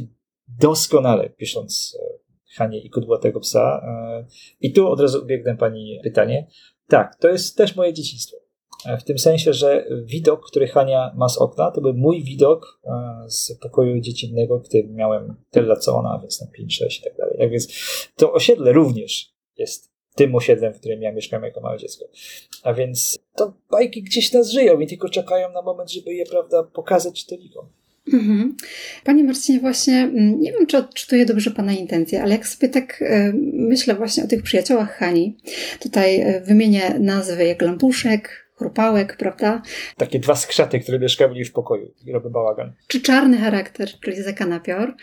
doskonale 0.60 1.30
pisząc 1.30 1.98
e, 2.00 2.18
Hanie 2.56 2.80
i 2.80 2.90
Kudłatego 2.90 3.40
Psa. 3.40 3.82
E, 3.86 4.26
I 4.60 4.72
tu 4.72 4.88
od 4.88 5.00
razu 5.00 5.22
ubiegnę 5.22 5.56
Pani 5.56 6.00
pytanie. 6.02 6.46
Tak, 6.88 7.16
to 7.16 7.28
jest 7.28 7.56
też 7.56 7.76
moje 7.76 7.92
dzieciństwo. 7.92 8.36
E, 8.86 8.98
W 8.98 9.04
tym 9.04 9.18
sensie, 9.18 9.52
że 9.52 9.88
widok, 10.04 10.46
który 10.46 10.68
Hania 10.68 11.12
ma 11.16 11.28
z 11.28 11.38
okna, 11.38 11.70
to 11.70 11.80
był 11.80 11.94
mój 11.94 12.24
widok 12.24 12.80
z 13.26 13.58
pokoju 13.58 14.00
dziecinnego, 14.00 14.60
który 14.60 14.88
miałem 14.88 15.36
tyle 15.50 15.76
co 15.76 15.96
ona, 15.96 16.18
więc 16.22 16.38
tam 16.38 16.48
5-6 16.48 17.00
i 17.00 17.02
tak 17.04 17.16
dalej. 17.16 17.38
Tak 17.38 17.50
więc 17.50 17.68
to 18.16 18.32
osiedle 18.32 18.72
również 18.72 19.34
jest 19.58 19.98
tym 20.14 20.34
osiedlem, 20.34 20.74
w 20.74 20.78
którym 20.78 21.02
ja 21.02 21.12
mieszkam 21.12 21.42
jako 21.42 21.60
małe 21.60 21.78
dziecko. 21.78 22.04
A 22.62 22.74
więc 22.74 23.18
to 23.36 23.52
bajki 23.70 24.02
gdzieś 24.02 24.32
nas 24.32 24.50
żyją 24.50 24.80
i 24.80 24.86
tylko 24.86 25.08
czekają 25.08 25.52
na 25.52 25.62
moment, 25.62 25.92
żeby 25.92 26.14
je, 26.14 26.26
prawda, 26.26 26.62
pokazać 26.62 27.20
czytelnikom. 27.20 27.68
Mhm. 28.12 28.56
Panie 29.04 29.24
Marcinie, 29.24 29.60
właśnie 29.60 29.94
mm, 29.94 30.40
nie 30.40 30.52
wiem, 30.52 30.66
czy 30.66 30.78
odczytuję 30.78 31.26
dobrze 31.26 31.50
Pana 31.50 31.72
intencje, 31.72 32.22
ale 32.22 32.32
jak 32.32 32.46
sobie 32.46 32.68
tak 32.68 33.02
e, 33.02 33.32
myślę 33.52 33.94
właśnie 33.94 34.24
o 34.24 34.26
tych 34.26 34.42
przyjaciołach 34.42 34.98
Hani, 34.98 35.36
tutaj 35.80 36.20
e, 36.20 36.40
wymienię 36.40 36.94
nazwy 36.98 37.44
jak 37.44 37.62
Lampuszek, 37.62 38.48
Chrupałek, 38.58 39.16
prawda? 39.16 39.62
Takie 39.96 40.18
dwa 40.18 40.34
skrzaty, 40.34 40.80
które 40.80 40.98
mieszkały 40.98 41.34
mi 41.34 41.44
w 41.44 41.52
pokoju 41.52 41.94
i 42.06 42.12
robią 42.12 42.30
bałagan. 42.30 42.72
Czy 42.86 43.00
czarny 43.00 43.38
charakter, 43.38 43.88
czyli 44.00 44.22
zakanapior. 44.22 44.94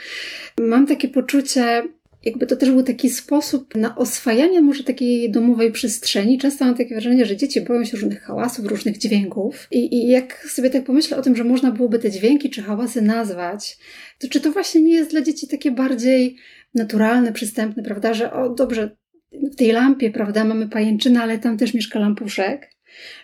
Mam 0.60 0.88
takie 0.88 1.08
poczucie, 1.08 1.84
jakby 2.26 2.48
to 2.48 2.56
też 2.56 2.72
był 2.72 2.84
taki 2.84 3.10
sposób 3.10 3.76
na 3.76 3.96
oswajanie 3.96 4.62
może 4.62 4.84
takiej 4.84 5.32
domowej 5.32 5.72
przestrzeni. 5.72 6.38
Często 6.38 6.66
mam 6.66 6.76
takie 6.76 6.96
wrażenie, 6.96 7.26
że 7.26 7.38
dzieci 7.38 7.62
boją 7.62 7.86
się 7.86 7.98
różnych 7.98 8.22
hałasów, 8.22 8.66
różnych 8.66 8.98
dźwięków. 8.98 9.68
I, 9.72 9.96
I 9.96 10.08
jak 10.08 10.46
sobie 10.50 10.70
tak 10.70 10.84
pomyślę 10.84 11.18
o 11.18 11.22
tym, 11.22 11.36
że 11.36 11.44
można 11.44 11.72
byłoby 11.72 12.00
te 12.00 12.12
dźwięki 12.12 12.50
czy 12.50 12.62
hałasy 12.62 13.02
nazwać, 13.02 13.78
to 14.20 14.28
czy 14.28 14.42
to 14.42 14.52
właśnie 14.52 14.82
nie 14.82 14.94
jest 14.94 15.12
dla 15.12 15.22
dzieci 15.22 15.48
takie 15.48 15.72
bardziej 15.72 16.38
naturalne, 16.76 17.34
przystępne, 17.34 17.84
prawda? 17.84 18.14
Że 18.14 18.34
o 18.34 18.50
dobrze, 18.50 18.96
w 19.32 19.56
tej 19.56 19.72
lampie, 19.72 20.12
prawda, 20.12 20.44
mamy 20.44 20.70
pajęczynę, 20.70 21.22
ale 21.22 21.38
tam 21.38 21.58
też 21.58 21.74
mieszka 21.74 22.00
lampuszek. 22.00 22.75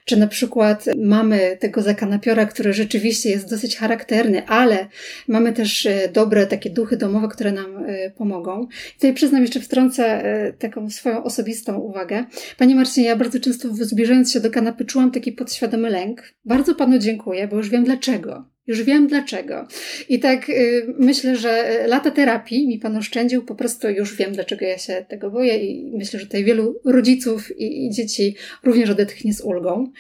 Czy 0.05 0.17
na 0.17 0.27
przykład 0.27 0.86
mamy 0.97 1.57
tego 1.60 1.81
zakanapiora, 1.81 2.45
który 2.45 2.73
rzeczywiście 2.73 3.29
jest 3.29 3.49
dosyć 3.49 3.77
charakterny, 3.77 4.47
ale 4.47 4.88
mamy 5.27 5.53
też 5.53 5.86
e, 5.86 6.10
dobre 6.13 6.47
takie 6.47 6.69
duchy 6.69 6.97
domowe, 6.97 7.27
które 7.27 7.51
nam 7.51 7.86
e, 7.86 8.12
pomogą. 8.12 8.67
Tutaj 8.93 9.13
przyznam 9.13 9.41
jeszcze 9.41 9.60
wtrącę 9.60 10.25
e, 10.25 10.53
taką 10.53 10.89
swoją 10.89 11.23
osobistą 11.23 11.77
uwagę. 11.77 12.25
Panie 12.57 12.75
Marcinie, 12.75 13.07
ja 13.07 13.15
bardzo 13.15 13.39
często 13.39 13.69
zbliżając 13.71 14.31
się 14.31 14.39
do 14.39 14.51
kanapy 14.51 14.86
czułam 14.86 15.12
taki 15.12 15.31
podświadomy 15.31 15.89
lęk. 15.89 16.34
Bardzo 16.45 16.75
Panu 16.75 16.99
dziękuję, 16.99 17.47
bo 17.47 17.57
już 17.57 17.69
wiem 17.69 17.84
dlaczego. 17.84 18.45
Już 18.71 18.84
wiem 18.84 19.07
dlaczego. 19.07 19.67
I 20.10 20.19
tak 20.19 20.49
y, 20.49 20.93
myślę, 20.99 21.36
że 21.36 21.84
lata 21.88 22.12
terapii 22.12 22.67
mi 22.67 22.79
pan 22.79 22.97
oszczędził, 22.97 23.45
po 23.45 23.55
prostu 23.55 23.89
już 23.89 24.15
wiem, 24.15 24.31
dlaczego 24.31 24.65
ja 24.65 24.77
się 24.77 25.05
tego 25.07 25.31
boję 25.31 25.57
i 25.57 25.91
myślę, 25.97 26.19
że 26.19 26.25
tutaj 26.25 26.43
wielu 26.43 26.79
rodziców 26.86 27.57
i, 27.57 27.86
i 27.86 27.91
dzieci 27.91 28.36
również 28.63 28.89
odetchnie 28.89 29.34
z 29.34 29.41
ulgą. 29.41 29.91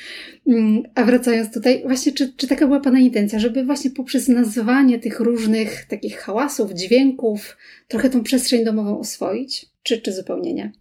Mm, 0.47 0.83
a 0.95 1.03
wracając 1.03 1.53
tutaj, 1.53 1.83
właśnie, 1.85 2.11
czy, 2.11 2.33
czy 2.37 2.47
taka 2.47 2.67
była 2.67 2.79
pana 2.79 2.99
intencja, 2.99 3.39
żeby 3.39 3.63
właśnie 3.63 3.91
poprzez 3.91 4.27
nazwanie 4.27 4.99
tych 4.99 5.19
różnych 5.19 5.85
takich 5.85 6.17
hałasów, 6.17 6.73
dźwięków, 6.73 7.57
trochę 7.87 8.09
tą 8.09 8.23
przestrzeń 8.23 8.65
domową 8.65 8.99
oswoić? 8.99 9.65
Czy, 9.83 10.01
czy 10.01 10.13
zupełnie 10.13 10.53
nie? 10.53 10.80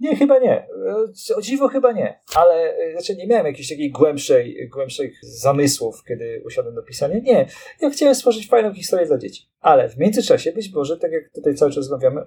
Nie, 0.00 0.16
chyba 0.16 0.38
nie. 0.38 0.66
O 1.36 1.40
dziwo 1.40 1.68
chyba 1.68 1.92
nie. 1.92 2.20
Ale 2.34 2.76
e, 2.76 2.92
znaczy 2.92 3.16
nie 3.16 3.26
miałem 3.26 3.46
jakiejś 3.46 3.68
takiej 3.68 3.90
głębszej, 3.90 4.68
głębszych 4.72 5.18
zamysłów, 5.22 6.04
kiedy 6.08 6.42
usiadłem 6.46 6.74
do 6.74 6.82
pisania. 6.82 7.18
Nie. 7.18 7.46
Ja 7.80 7.90
chciałem 7.90 8.14
stworzyć 8.14 8.48
fajną 8.48 8.74
historię 8.74 9.06
dla 9.06 9.18
dzieci. 9.18 9.50
Ale 9.60 9.88
w 9.88 9.98
międzyczasie 9.98 10.52
być 10.52 10.72
może, 10.72 10.96
tak 10.96 11.12
jak 11.12 11.32
tutaj 11.34 11.54
cały 11.54 11.70
czas 11.70 11.76
rozmawiamy, 11.76 12.20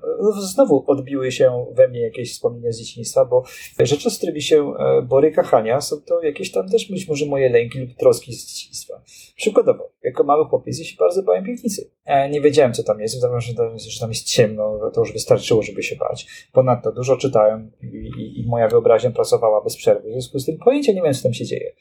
znowu 0.54 0.84
odbiły 0.88 1.32
się 1.32 1.66
we 1.72 1.88
mnie 1.88 2.02
jakieś 2.02 2.34
wspomnienia 2.34 2.72
z 2.72 2.80
dzieciństwa, 2.80 3.26
bo 3.26 3.44
rzeczy, 3.80 4.10
z 4.10 4.18
którymi 4.18 4.42
się 4.42 4.74
e, 4.80 5.02
boryka 5.02 5.44
Hania, 5.44 5.82
są 5.82 6.02
to 6.02 6.22
jakieś 6.22 6.52
tam 6.52 6.70
też 6.70 6.92
być 6.92 7.08
może 7.08 7.26
moje 7.26 7.50
lęki 7.50 7.80
lub 7.80 7.94
troski 7.94 8.34
z 8.34 8.46
dzieciństwa. 8.46 9.02
Przykładowo, 9.36 9.92
jako 10.04 10.24
mały 10.24 10.46
chłopiec 10.46 10.80
ja 10.80 10.86
się 10.86 10.96
bardzo 11.00 11.24
bałem 11.24 11.46
piwnicy. 11.46 11.92
Nie 12.32 12.42
wiedziałem, 12.42 12.74
co 12.74 12.84
tam 12.84 13.00
jest, 13.00 13.22
że, 13.22 13.42
że 13.78 14.00
tam 14.00 14.10
jest 14.10 14.24
ciemno, 14.24 14.92
to 14.94 15.02
już 15.02 15.14
wystarczyło, 15.14 15.64
żeby 15.64 15.84
się 15.84 15.96
bać. 15.96 16.48
Ponadto 16.52 16.92
dużo 16.92 17.18
czytałem 17.18 17.43
i, 17.82 17.86
i, 17.86 18.42
i 18.42 18.48
moja 18.48 18.68
wyobraźnia 18.68 19.12
pracowała 19.12 19.64
bez 19.64 19.78
przerwy. 19.78 20.10
W 20.10 20.12
związku 20.12 20.40
z 20.40 20.46
tym 20.46 20.58
pojęcia 20.58 20.92
nie 20.92 21.00
miałem, 21.00 21.14
co 21.14 21.24
tam 21.24 21.34
się 21.34 21.46
dzieje. 21.46 21.74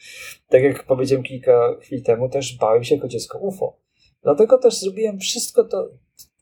Tak 0.49 0.63
jak 0.63 0.85
powiedziałem 0.85 1.23
kilka 1.23 1.77
chwil 1.81 2.03
temu, 2.03 2.29
też 2.29 2.59
bałem 2.59 2.85
się 2.85 2.95
jako 2.95 3.09
dziecko 3.09 3.39
UFO. 3.39 3.77
Dlatego 4.23 4.59
też 4.59 4.81
zrobiłem 4.81 5.19
wszystko 5.19 5.65
to, 5.65 5.89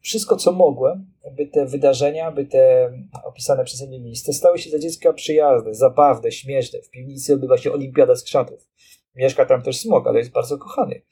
wszystko 0.01 0.37
co 0.37 0.53
mogłem, 0.53 1.07
by 1.37 1.47
te 1.47 1.67
wydarzenia, 1.67 2.33
by 2.33 2.47
te 2.47 2.93
opisane 3.25 3.65
przeze 3.65 3.87
mnie 3.87 4.01
miejsca 4.01 4.33
stały 4.33 4.59
się 4.59 4.71
dla 4.71 4.79
dziecka 4.79 5.13
przyjazne, 5.13 5.75
zabawne, 5.75 6.33
śmieszne. 6.33 6.83
W 6.83 6.91
piwnicy 6.91 7.35
odbywa 7.35 7.59
się 7.59 7.73
olimpiada 7.73 8.17
skrzatów. 8.17 8.69
Mieszka 9.15 9.47
tam 9.47 9.63
też 9.63 9.79
smog, 9.79 10.07
ale 10.07 10.19
jest 10.19 10.31
bardzo 10.31 10.59
kochany. 10.59 11.03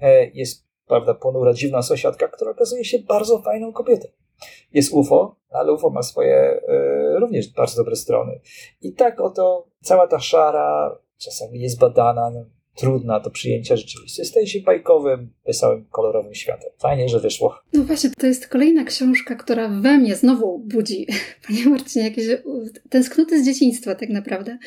E, 0.00 0.26
jest, 0.26 0.66
prawda, 0.86 1.14
ponura, 1.14 1.52
dziwna 1.52 1.82
sąsiadka, 1.82 2.28
która 2.28 2.50
okazuje 2.50 2.84
się 2.84 2.98
bardzo 2.98 3.42
fajną 3.42 3.72
kobietą. 3.72 4.08
Jest 4.72 4.92
UFO, 4.92 5.36
ale 5.50 5.72
UFO 5.72 5.90
ma 5.90 6.02
swoje 6.02 6.36
e, 6.36 7.18
również 7.20 7.52
bardzo 7.52 7.76
dobre 7.76 7.96
strony. 7.96 8.40
I 8.82 8.92
tak 8.92 9.20
oto 9.20 9.66
cała 9.82 10.06
ta 10.06 10.20
szara, 10.20 10.98
czasami 11.18 11.60
jest 11.60 11.78
badana, 11.78 12.30
no, 12.30 12.44
trudna 12.78 13.20
do 13.20 13.30
przyjęcia 13.30 13.76
rzeczywistość, 13.76 14.30
staje 14.30 14.46
się 14.46 14.60
bajkowym, 14.60 15.32
wesołym, 15.46 15.86
kolorowym 15.90 16.34
światem. 16.34 16.70
Fajnie, 16.78 17.08
że 17.08 17.20
wyszło. 17.20 17.58
No 17.72 17.84
właśnie, 17.84 18.10
to 18.10 18.26
jest 18.26 18.48
kolejna 18.48 18.84
książka, 18.84 19.34
która 19.34 19.68
we 19.68 19.98
mnie 19.98 20.16
znowu 20.16 20.58
budzi, 20.58 21.06
panie 21.46 21.66
Marcinie, 21.66 22.04
jakieś 22.04 22.26
tęsknoty 22.90 23.42
z 23.42 23.46
dzieciństwa 23.46 23.94
tak 23.94 24.08
naprawdę. 24.08 24.58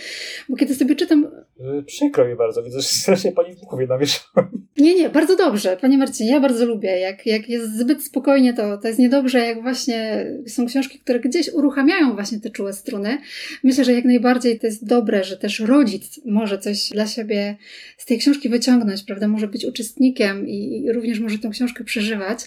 Bo 0.50 0.56
kiedy 0.56 0.76
sobie 0.76 0.96
czytam... 0.96 1.32
Yy, 1.64 1.84
przykro 1.84 2.28
mi 2.28 2.36
bardzo, 2.36 2.64
widzę, 2.64 2.82
że 2.82 2.88
strasznie 3.02 3.32
pani 3.32 3.56
w 3.56 3.60
głowie 3.60 3.88
namieszałem. 3.88 4.62
Nie, 4.78 4.96
nie, 4.96 5.10
bardzo 5.10 5.36
dobrze, 5.36 5.78
panie 5.82 5.98
Marcinie, 5.98 6.32
ja 6.32 6.40
bardzo 6.40 6.66
lubię. 6.66 7.00
Jak, 7.00 7.26
jak 7.26 7.50
jest 7.50 7.78
zbyt 7.78 8.04
spokojnie, 8.04 8.54
to, 8.54 8.78
to 8.78 8.88
jest 8.88 9.00
niedobrze, 9.00 9.40
jak 9.40 9.62
właśnie 9.62 10.26
są 10.48 10.66
książki, 10.66 11.00
które 11.00 11.20
gdzieś 11.20 11.54
uruchamiają 11.54 12.14
właśnie 12.14 12.40
te 12.40 12.50
czułe 12.50 12.74
struny. 12.74 13.18
Myślę, 13.64 13.84
że 13.84 13.94
jak 13.94 14.06
najbardziej 14.06 14.60
to 14.60 14.68
jest 14.68 14.88
dobre, 14.88 15.24
że 15.24 15.38
też 15.38 15.60
rodzic 15.60 16.20
może 16.26 16.58
coś 16.58 16.90
dla 16.90 17.08
siebie 17.08 17.58
z 17.98 18.06
tej 18.06 18.18
książki 18.18 18.50
wyciągnąć, 18.50 19.04
prawda? 19.04 19.28
Może 19.28 19.48
być 19.48 19.66
uczestnikiem 19.66 20.48
i, 20.48 20.84
i 20.86 20.92
również 20.92 21.20
może 21.20 21.40
tę 21.40 21.50
książkę 21.50 21.84
przeżywać. 21.84 22.40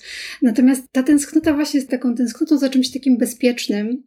Natomiast 0.43 0.85
ta 0.93 1.03
tęsknota 1.03 1.53
właśnie 1.53 1.79
jest 1.79 1.91
taką 1.91 2.15
tęsknotą 2.15 2.59
za 2.59 2.69
czymś 2.69 2.91
takim 2.91 3.17
bezpiecznym, 3.17 4.03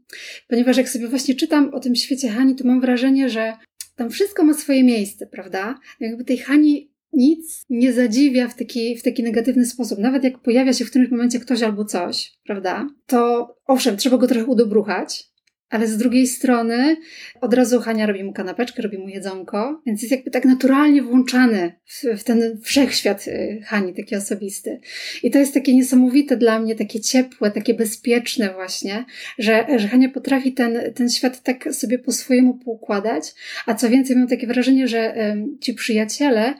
ponieważ 0.47 0.77
jak 0.77 0.89
sobie 0.89 1.07
właśnie 1.07 1.35
czytam 1.35 1.73
o 1.73 1.79
tym 1.79 1.95
świecie 1.95 2.29
Hani, 2.29 2.55
to 2.55 2.67
mam 2.67 2.81
wrażenie, 2.81 3.29
że 3.29 3.53
tam 3.97 4.09
wszystko 4.09 4.43
ma 4.43 4.53
swoje 4.53 4.83
miejsce, 4.83 5.27
prawda? 5.27 5.79
Jakby 5.99 6.23
tej 6.23 6.37
Hani 6.37 6.91
nic 7.13 7.65
nie 7.69 7.93
zadziwia 7.93 8.47
w 8.47 8.55
taki, 8.55 8.97
w 8.97 9.03
taki 9.03 9.23
negatywny 9.23 9.65
sposób. 9.65 9.99
Nawet 9.99 10.23
jak 10.23 10.39
pojawia 10.39 10.73
się 10.73 10.85
w 10.85 10.89
którymś 10.89 11.11
momencie 11.11 11.39
ktoś 11.39 11.63
albo 11.63 11.85
coś, 11.85 12.33
prawda? 12.45 12.89
To 13.05 13.47
owszem, 13.65 13.97
trzeba 13.97 14.17
go 14.17 14.27
trochę 14.27 14.45
udobruchać, 14.45 15.29
ale 15.69 15.87
z 15.87 15.97
drugiej 15.97 16.27
strony 16.27 16.97
od 17.41 17.53
razu 17.53 17.81
Hania 17.81 18.05
robi 18.05 18.23
mu 18.23 18.33
kanapeczkę, 18.33 18.81
robi 18.81 18.97
mu 18.97 19.09
jedzonko, 19.09 19.81
więc 19.85 20.01
jest 20.01 20.11
jakby 20.11 20.31
tak 20.31 20.45
naturalnie 20.45 21.01
włączany 21.01 21.71
w, 21.85 22.19
w, 22.19 22.23
ten 22.23 22.59
wszechświat 22.63 23.27
y, 23.27 23.61
Hani, 23.65 23.93
taki 23.93 24.15
osobisty. 24.15 24.79
I 25.23 25.31
to 25.31 25.39
jest 25.39 25.53
takie 25.53 25.75
niesamowite 25.75 26.37
dla 26.37 26.59
mnie, 26.59 26.75
takie 26.75 26.99
ciepłe, 26.99 27.51
takie 27.51 27.73
bezpieczne 27.73 28.53
właśnie, 28.53 29.05
że, 29.39 29.65
że 29.77 29.87
Hania 29.87 30.09
potrafi 30.09 30.53
ten, 30.53 30.93
ten 30.95 31.09
świat 31.09 31.43
tak 31.43 31.73
sobie 31.73 31.99
po 31.99 32.11
swojemu 32.11 32.53
poukładać, 32.53 33.33
a 33.65 33.73
co 33.73 33.89
więcej 33.89 34.15
mam 34.15 34.27
takie 34.27 34.47
wrażenie, 34.47 34.87
że 34.87 35.15
ci 35.61 35.73
przyjaciele 35.73 36.53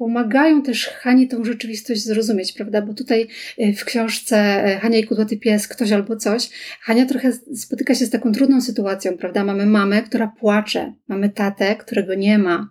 pomagają 0.00 0.62
też 0.62 0.88
Hani 0.88 1.28
tą 1.28 1.44
rzeczywistość 1.44 2.04
zrozumieć, 2.04 2.52
prawda? 2.52 2.82
Bo 2.82 2.94
tutaj 2.94 3.28
y, 3.58 3.72
w 3.72 3.84
książce 3.84 4.64
y, 4.76 4.80
Hania 4.80 4.98
i 4.98 5.04
Kudłaty 5.04 5.36
Pies, 5.36 5.68
ktoś 5.68 5.92
albo 5.92 6.16
coś, 6.16 6.50
Hania 6.80 7.06
trochę 7.06 7.32
spotyka 7.32 7.94
się 7.94 8.06
z 8.06 8.10
taką 8.10 8.32
trudną 8.32 8.60
sytuacją, 8.60 9.16
prawda? 9.18 9.44
Mamy 9.44 9.66
mamę, 9.66 10.02
która 10.02 10.32
płacze, 10.40 10.92
mamy 11.08 11.28
tatę, 11.28 11.76
którego 11.76 12.14
nie 12.14 12.38
ma, 12.38 12.68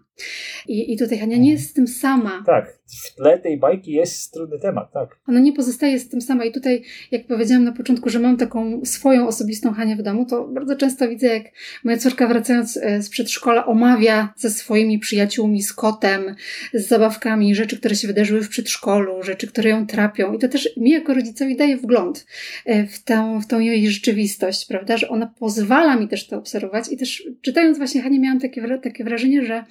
i, 0.67 0.93
I 0.93 0.97
tutaj 0.97 1.19
Hania 1.19 1.37
nie 1.37 1.51
jest 1.51 1.69
z 1.69 1.73
tym 1.73 1.87
sama. 1.87 2.43
Tak, 2.45 2.79
w 3.03 3.15
tle 3.15 3.39
tej 3.39 3.57
bajki 3.57 3.91
jest 3.91 4.33
trudny 4.33 4.59
temat, 4.59 4.91
tak. 4.93 5.19
Ona 5.27 5.39
nie 5.39 5.53
pozostaje 5.53 5.99
z 5.99 6.09
tym 6.09 6.21
sama. 6.21 6.45
I 6.45 6.51
tutaj, 6.51 6.83
jak 7.11 7.27
powiedziałam 7.27 7.63
na 7.63 7.71
początku, 7.71 8.09
że 8.09 8.19
mam 8.19 8.37
taką 8.37 8.85
swoją 8.85 9.27
osobistą 9.27 9.73
Hanię 9.73 9.95
w 9.95 10.01
domu, 10.01 10.25
to 10.25 10.47
bardzo 10.47 10.75
często 10.75 11.09
widzę, 11.09 11.27
jak 11.27 11.43
moja 11.83 11.97
córka 11.97 12.27
wracając 12.27 12.77
e, 12.77 13.01
z 13.01 13.09
przedszkola 13.09 13.65
omawia 13.65 14.33
ze 14.37 14.49
swoimi 14.49 14.99
przyjaciółmi, 14.99 15.63
z 15.63 15.73
kotem, 15.73 16.35
z 16.73 16.87
zabawkami, 16.87 17.55
rzeczy, 17.55 17.77
które 17.77 17.95
się 17.95 18.07
wydarzyły 18.07 18.41
w 18.41 18.49
przedszkolu, 18.49 19.23
rzeczy, 19.23 19.47
które 19.47 19.69
ją 19.69 19.87
trapią. 19.87 20.33
I 20.33 20.39
to 20.39 20.47
też 20.47 20.69
mi 20.77 20.91
jako 20.91 21.13
rodzicowi 21.13 21.55
daje 21.55 21.77
wgląd 21.77 22.25
e, 22.65 22.87
w 22.87 23.03
tę, 23.03 23.39
w 23.43 23.47
tą 23.47 23.59
jej 23.59 23.89
rzeczywistość, 23.89 24.65
prawda? 24.67 24.97
Że 24.97 25.09
ona 25.09 25.33
pozwala 25.39 25.95
mi 25.95 26.07
też 26.07 26.27
to 26.27 26.37
obserwować. 26.37 26.91
I 26.91 26.97
też 26.97 27.23
czytając 27.41 27.77
właśnie 27.77 28.01
Hanię 28.01 28.19
miałam 28.19 28.39
takie, 28.39 28.79
takie 28.83 29.03
wrażenie, 29.03 29.45
że 29.45 29.63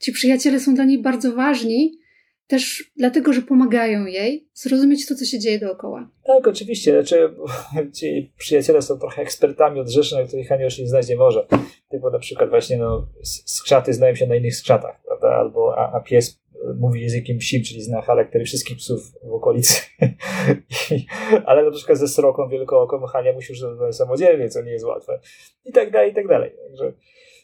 Ci 0.00 0.12
przyjaciele 0.12 0.60
są 0.60 0.74
dla 0.74 0.84
niej 0.84 1.02
bardzo 1.02 1.32
ważni, 1.32 1.98
też 2.46 2.90
dlatego, 2.96 3.32
że 3.32 3.42
pomagają 3.42 4.06
jej 4.06 4.48
zrozumieć 4.54 5.06
to, 5.06 5.14
co 5.14 5.24
się 5.24 5.38
dzieje 5.38 5.58
dookoła. 5.58 6.10
Tak, 6.24 6.48
oczywiście. 6.48 6.92
Znaczy, 6.92 7.34
ci 7.98 8.32
przyjaciele 8.38 8.82
są 8.82 8.98
trochę 8.98 9.22
ekspertami 9.22 9.80
od 9.80 9.88
rzeczy, 9.88 10.14
na 10.14 10.24
których 10.24 10.48
Hania 10.48 10.64
już 10.64 10.78
nie 10.78 10.88
znać 10.88 11.08
nie 11.08 11.16
może. 11.16 11.46
Typu 11.88 12.10
na 12.10 12.18
przykład 12.18 12.50
właśnie 12.50 12.76
no, 12.76 13.06
skrzaty 13.44 13.92
znają 13.92 14.14
się 14.14 14.26
na 14.26 14.36
innych 14.36 14.56
skrzatach, 14.56 15.02
prawda? 15.06 15.28
Albo 15.28 15.78
a, 15.78 15.92
a 15.92 16.00
pies 16.00 16.40
mówi 16.78 17.00
językiem 17.00 17.38
psim, 17.38 17.62
czyli 17.62 17.82
zna 17.82 18.02
charaktery 18.02 18.44
wszystkich 18.44 18.76
psów 18.76 19.12
w 19.22 19.32
okolicy. 19.32 19.82
I, 20.90 21.06
ale 21.44 21.64
na 21.64 21.70
przykład 21.70 21.98
ze 21.98 22.08
sroką 22.08 22.48
wielkooką 22.48 23.06
Hania 23.06 23.32
musi 23.32 23.52
już 23.52 23.62
samodzielnie, 23.92 24.48
co 24.48 24.62
nie 24.62 24.72
jest 24.72 24.84
łatwe. 24.84 25.20
I 25.64 25.72
tak 25.72 25.90
dalej, 25.90 26.10
i 26.10 26.14
tak 26.14 26.28
dalej. 26.28 26.52
Także 26.68 26.92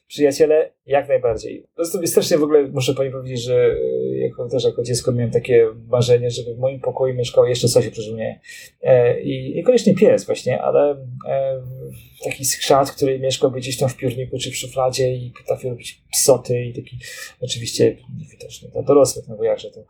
przyjaciele, 0.08 0.72
jak 0.86 1.08
najbardziej. 1.08 1.62
Po 1.62 1.74
prostu 1.74 2.06
strasznie 2.06 2.38
w 2.38 2.42
ogóle 2.42 2.62
muszę 2.62 2.94
pani 2.94 3.10
powiedzieć, 3.10 3.42
że 3.42 3.54
e, 3.54 4.16
jako, 4.16 4.48
też 4.48 4.64
jako 4.64 4.82
dziecko 4.82 5.12
miałem 5.12 5.30
takie 5.30 5.66
marzenie, 5.88 6.30
żeby 6.30 6.54
w 6.54 6.58
moim 6.58 6.80
pokoju 6.80 7.14
mieszkało 7.14 7.46
jeszcze 7.46 7.68
coś 7.68 7.86
oprócz 7.86 8.08
mnie. 8.12 8.40
E, 8.82 9.20
I 9.20 9.54
niekoniecznie 9.54 9.94
pies 9.94 10.26
właśnie, 10.26 10.62
ale 10.62 11.06
e, 11.28 11.62
taki 12.24 12.44
skrzat, 12.44 12.90
który 12.90 13.18
mieszkałby 13.18 13.58
gdzieś 13.58 13.78
tam 13.78 13.88
w 13.88 13.96
piórniku 13.96 14.38
czy 14.38 14.50
w 14.50 14.56
szufladzie 14.56 15.14
i 15.14 15.32
potrafił 15.38 15.70
robić 15.70 16.02
psoty 16.12 16.64
i 16.64 16.74
taki 16.74 16.98
oczywiście 17.40 17.96
niewidoczny 18.18 18.68
dla 18.68 18.82
dorosłych, 18.82 19.28
no 19.28 19.36
bo 19.36 19.44
jakże 19.44 19.70
to. 19.70 19.80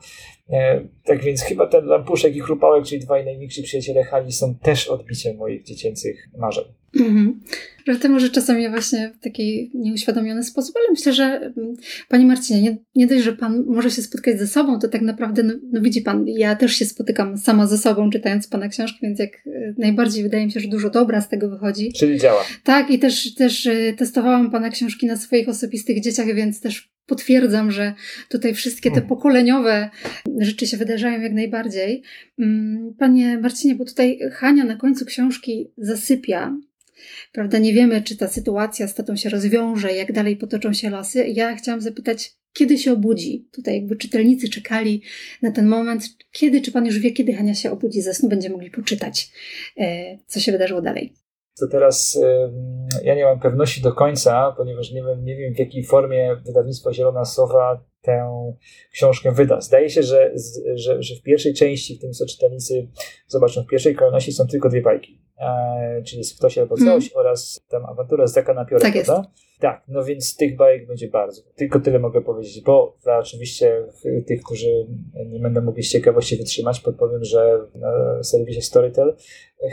E, 0.51 0.81
tak 1.05 1.23
więc 1.25 1.43
chyba 1.43 1.67
ten 1.67 1.85
lampuszek 1.85 2.37
i 2.37 2.41
chrupałek, 2.41 2.85
czyli 2.85 3.01
dwaj 3.01 3.25
najmniejsi 3.25 3.63
przyjaciele 3.63 4.05
Hani 4.05 4.33
są 4.33 4.55
też 4.55 4.89
odbiciem 4.89 5.37
moich 5.37 5.63
dziecięcych 5.63 6.29
marzeń. 6.39 6.65
Mhm. 7.01 7.41
To 8.03 8.09
może 8.09 8.31
czasami 8.31 8.69
właśnie 8.71 9.13
w 9.21 9.25
taki 9.25 9.71
nieuświadomiony 9.75 10.45
sposób, 10.45 10.77
ale 10.77 10.91
myślę, 10.91 11.13
że 11.13 11.25
mm, 11.25 11.77
Panie 12.09 12.27
Marcinie, 12.27 12.63
nie, 12.63 12.77
nie 12.95 13.07
dość, 13.07 13.25
że 13.25 13.33
Pan 13.33 13.65
może 13.67 13.91
się 13.91 14.03
spotkać 14.03 14.39
ze 14.39 14.47
sobą, 14.47 14.79
to 14.79 14.89
tak 14.89 15.03
naprawdę, 15.03 15.43
no, 15.43 15.55
no, 15.73 15.81
widzi 15.81 16.01
Pan, 16.03 16.25
ja 16.29 16.57
też 16.57 16.73
się 16.73 16.85
spotykam 16.85 17.39
sama 17.39 17.67
ze 17.67 17.79
sobą, 17.79 18.11
czytając 18.11 18.49
Pana 18.49 18.69
książki, 18.69 18.99
więc 19.03 19.19
jak 19.19 19.31
e, 19.47 19.75
najbardziej 19.79 20.23
wydaje 20.23 20.47
mi 20.47 20.53
się, 20.53 20.61
że 20.61 20.69
dużo 20.69 20.91
dobra 20.91 21.21
z 21.21 21.29
tego 21.29 21.49
wychodzi. 21.49 21.93
Czyli 21.93 22.19
działa. 22.19 22.45
Tak, 22.65 22.91
i 22.91 22.99
też, 22.99 23.35
też 23.35 23.67
e, 23.67 23.93
testowałam 23.93 24.51
Pana 24.51 24.71
książki 24.71 25.07
na 25.07 25.17
swoich 25.17 25.49
osobistych 25.49 26.01
dzieciach, 26.01 26.35
więc 26.35 26.61
też 26.61 26.96
potwierdzam, 27.07 27.71
że 27.71 27.95
tutaj 28.29 28.55
wszystkie 28.55 28.91
te 28.91 29.03
pokoleniowe 29.03 29.91
rzeczy 30.39 30.67
się 30.67 30.77
wydarzają 30.77 31.21
jak 31.21 31.33
najbardziej. 31.33 32.03
Mm, 32.39 32.95
Panie 32.99 33.39
Marcinie, 33.39 33.75
bo 33.75 33.85
tutaj 33.85 34.19
Hania 34.33 34.65
na 34.65 34.77
końcu 34.77 35.05
książki 35.05 35.71
zasypia. 35.79 36.57
Prawda, 37.33 37.59
nie 37.59 37.73
wiemy, 37.73 38.03
czy 38.03 38.17
ta 38.17 38.29
sytuacja 38.29 38.89
z 38.89 38.95
tatą 38.95 39.17
się 39.17 39.29
rozwiąże, 39.29 39.93
jak 39.93 40.13
dalej 40.13 40.37
potoczą 40.37 40.73
się 40.73 40.91
losy. 40.91 41.27
Ja 41.29 41.57
chciałam 41.57 41.81
zapytać, 41.81 42.35
kiedy 42.53 42.79
się 42.79 42.93
obudzi? 42.93 43.49
Tutaj 43.53 43.75
jakby 43.75 43.97
czytelnicy 43.97 44.49
czekali 44.49 45.03
na 45.43 45.51
ten 45.51 45.67
moment. 45.67 46.05
Kiedy, 46.33 46.61
czy 46.61 46.73
pan 46.73 46.87
już 46.87 46.99
wie, 46.99 47.11
kiedy 47.11 47.33
Hania 47.33 47.55
się 47.55 47.71
obudzi 47.71 48.03
ze 48.03 48.15
snu? 48.15 48.29
Będziemy 48.29 48.55
mogli 48.55 48.71
poczytać, 48.71 49.31
e, 49.79 50.19
co 50.27 50.41
się 50.41 50.53
wydarzyło 50.53 50.83
dalej. 50.83 51.13
To 51.61 51.67
teraz 51.67 52.19
ja 53.03 53.15
nie 53.15 53.25
mam 53.25 53.41
pewności 53.41 53.83
do 53.83 53.93
końca, 53.93 54.55
ponieważ 54.57 54.93
nie 54.93 55.03
wiem, 55.03 55.25
nie 55.25 55.37
wiem 55.37 55.55
w 55.55 55.59
jakiej 55.59 55.85
formie 55.85 56.37
wydawnictwo 56.47 56.93
Zielona 56.93 57.25
Sowa 57.25 57.85
tę 58.03 58.31
książkę 58.93 59.33
wyda. 59.33 59.61
Zdaje 59.61 59.91
się, 59.91 60.03
że, 60.03 60.33
że, 60.75 61.03
że 61.03 61.15
w 61.17 61.23
pierwszej 61.23 61.55
części, 61.55 61.97
w 61.97 62.01
tym 62.01 62.13
co 62.13 62.27
czytelnicy 62.27 62.89
zobaczą, 63.27 63.63
w 63.63 63.67
pierwszej 63.67 63.95
kolejności 63.95 64.33
są 64.33 64.47
tylko 64.47 64.69
dwie 64.69 64.83
bajki. 64.83 65.21
E, 65.39 66.03
czyli 66.07 66.19
jest 66.19 66.39
Ktoś 66.39 66.59
albo 66.59 66.77
coś 66.77 66.87
Mhm. 66.87 67.11
oraz 67.15 67.61
tam 67.69 67.87
awantura 67.87 68.27
z 68.27 68.33
Zaka 68.33 68.55
na 68.55 68.65
piorę, 68.65 68.83
Tak 68.83 68.95
jest. 68.95 69.11
Tak, 69.61 69.83
no 69.89 70.05
więc 70.05 70.37
tych 70.37 70.57
bajek 70.57 70.87
będzie 70.87 71.09
bardzo. 71.09 71.43
Tylko 71.55 71.81
tyle 71.81 71.99
mogę 71.99 72.23
powiedzieć, 72.23 72.61
bo 72.61 72.97
dla 73.03 73.19
oczywiście 73.19 73.87
tych, 74.27 74.43
którzy 74.43 74.87
nie 75.27 75.41
będą 75.41 75.61
mogli 75.61 75.83
z 75.83 75.91
ciekawości 75.91 76.37
wytrzymać, 76.37 76.81
podpowiem, 76.81 77.25
że 77.25 77.59
na 77.75 78.23
serwisie 78.23 78.63
Storytel 78.63 79.17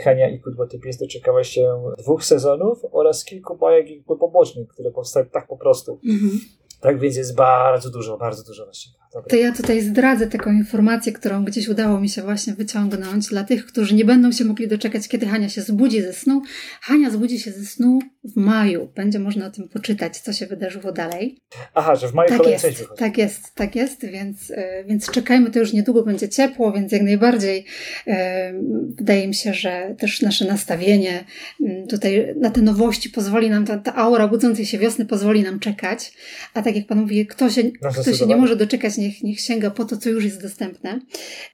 Hania 0.04 0.30
i 0.30 0.40
Kudłaty 0.40 0.78
Pies 0.78 0.96
doczekała 0.96 1.44
się 1.44 1.82
dwóch 1.98 2.24
sezonów 2.24 2.78
oraz 2.92 3.24
kilku 3.24 3.56
bajek 3.56 3.90
jakby 3.90 4.16
pobocznych, 4.16 4.68
które 4.68 4.90
powstały 4.90 5.26
tak 5.26 5.46
po 5.46 5.56
prostu. 5.56 6.00
Tak 6.80 7.00
więc 7.00 7.16
jest 7.16 7.34
bardzo 7.34 7.90
dużo, 7.90 8.18
bardzo 8.18 8.44
dużo 8.44 8.64
właściwie. 8.64 9.03
Dobra. 9.14 9.30
To 9.30 9.36
ja 9.36 9.52
tutaj 9.52 9.80
zdradzę 9.80 10.26
taką 10.26 10.52
informację, 10.52 11.12
którą 11.12 11.44
gdzieś 11.44 11.68
udało 11.68 12.00
mi 12.00 12.08
się 12.08 12.22
właśnie 12.22 12.54
wyciągnąć 12.54 13.26
dla 13.26 13.44
tych, 13.44 13.66
którzy 13.66 13.94
nie 13.94 14.04
będą 14.04 14.32
się 14.32 14.44
mogli 14.44 14.68
doczekać, 14.68 15.08
kiedy 15.08 15.26
Hania 15.26 15.48
się 15.48 15.62
zbudzi 15.62 16.02
ze 16.02 16.12
snu. 16.12 16.42
Hania 16.80 17.10
zbudzi 17.10 17.40
się 17.40 17.52
ze 17.52 17.66
snu 17.66 17.98
w 18.24 18.36
maju. 18.36 18.88
Będzie 18.96 19.18
można 19.18 19.46
o 19.46 19.50
tym 19.50 19.68
poczytać, 19.68 20.18
co 20.18 20.32
się 20.32 20.46
wydarzyło 20.46 20.92
dalej. 20.92 21.38
Aha, 21.74 21.96
że 21.96 22.08
w 22.08 22.14
maju 22.14 22.28
Tak 22.28 22.38
kolejna 22.38 22.52
jest, 22.54 22.64
część 22.64 22.78
wychodzi. 22.78 22.98
tak 22.98 23.18
jest, 23.18 23.54
tak 23.54 23.76
jest, 23.76 24.06
więc, 24.06 24.50
e, 24.50 24.84
więc 24.84 25.10
czekajmy, 25.10 25.50
to 25.50 25.58
już 25.58 25.72
niedługo 25.72 26.02
będzie 26.02 26.28
ciepło, 26.28 26.72
więc 26.72 26.92
jak 26.92 27.02
najbardziej 27.02 27.64
e, 28.06 28.52
wydaje 28.96 29.28
mi 29.28 29.34
się, 29.34 29.54
że 29.54 29.94
też 29.98 30.22
nasze 30.22 30.44
nastawienie 30.44 31.24
m, 31.62 31.86
tutaj 31.86 32.34
na 32.40 32.50
te 32.50 32.62
nowości 32.62 33.10
pozwoli 33.10 33.50
nam, 33.50 33.64
ta, 33.66 33.78
ta 33.78 33.94
aura 33.94 34.28
budzącej 34.28 34.66
się 34.66 34.78
wiosny 34.78 35.06
pozwoli 35.06 35.42
nam 35.42 35.60
czekać, 35.60 36.12
a 36.54 36.62
tak 36.62 36.76
jak 36.76 36.86
Pan 36.86 37.00
mówi, 37.00 37.26
kto 37.26 37.50
się, 37.50 37.62
kto 38.00 38.12
się 38.14 38.26
nie 38.26 38.36
może 38.36 38.56
doczekać, 38.56 38.96
niech, 39.04 39.22
niech 39.22 39.40
sięga 39.40 39.70
po 39.70 39.84
to, 39.84 39.96
co 39.96 40.10
już 40.10 40.24
jest 40.24 40.42
dostępne. 40.42 41.00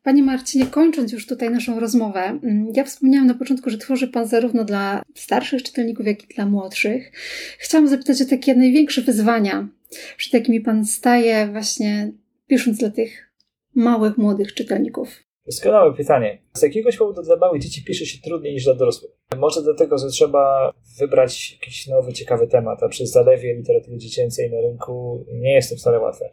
Panie 0.02 0.22
Marcinie, 0.22 0.66
kończąc 0.66 1.12
już 1.12 1.26
tutaj 1.26 1.50
naszą 1.50 1.80
rozmowę, 1.80 2.38
m, 2.42 2.66
ja 2.74 2.84
wspomniałam 2.84 3.26
na 3.26 3.34
początku, 3.34 3.70
że 3.70 3.78
tworzy 3.78 4.08
Pan 4.08 4.26
zarówno 4.26 4.64
dla 4.64 5.02
starszych 5.14 5.62
czytelników, 5.62 6.06
jak 6.06 6.24
i 6.24 6.34
dla 6.34 6.46
młodszych. 6.46 7.12
Chciałam 7.58 7.88
zapytać 7.88 8.22
o 8.22 8.24
takie 8.24 8.54
największe 8.54 9.02
wyzwania, 9.02 9.68
przed 10.16 10.32
jakimi 10.32 10.60
Pan 10.60 10.86
staje 10.86 11.48
właśnie 11.52 12.12
pisząc 12.46 12.78
dla 12.78 12.90
tych 12.90 13.30
małych, 13.74 14.18
młodych 14.18 14.54
czytelników? 14.54 15.29
Doskonałe 15.50 15.94
pytanie. 15.94 16.38
Z 16.52 16.62
jakiegoś 16.62 16.96
powodu 16.96 17.22
dla 17.22 17.36
małych 17.36 17.62
dzieci 17.62 17.84
pisze 17.84 18.06
się 18.06 18.18
trudniej 18.22 18.54
niż 18.54 18.64
dla 18.64 18.74
dorosłych. 18.74 19.10
Może 19.36 19.62
dlatego, 19.62 19.98
że 19.98 20.08
trzeba 20.08 20.72
wybrać 20.98 21.52
jakiś 21.52 21.86
nowy, 21.86 22.12
ciekawy 22.12 22.46
temat, 22.46 22.82
a 22.82 22.88
przy 22.88 23.06
zalewie 23.06 23.54
literatury 23.54 23.98
dziecięcej 23.98 24.50
na 24.50 24.60
rynku 24.60 25.24
nie 25.32 25.54
jest 25.54 25.70
to 25.70 25.76
wcale 25.76 25.98
łatwe. 25.98 26.30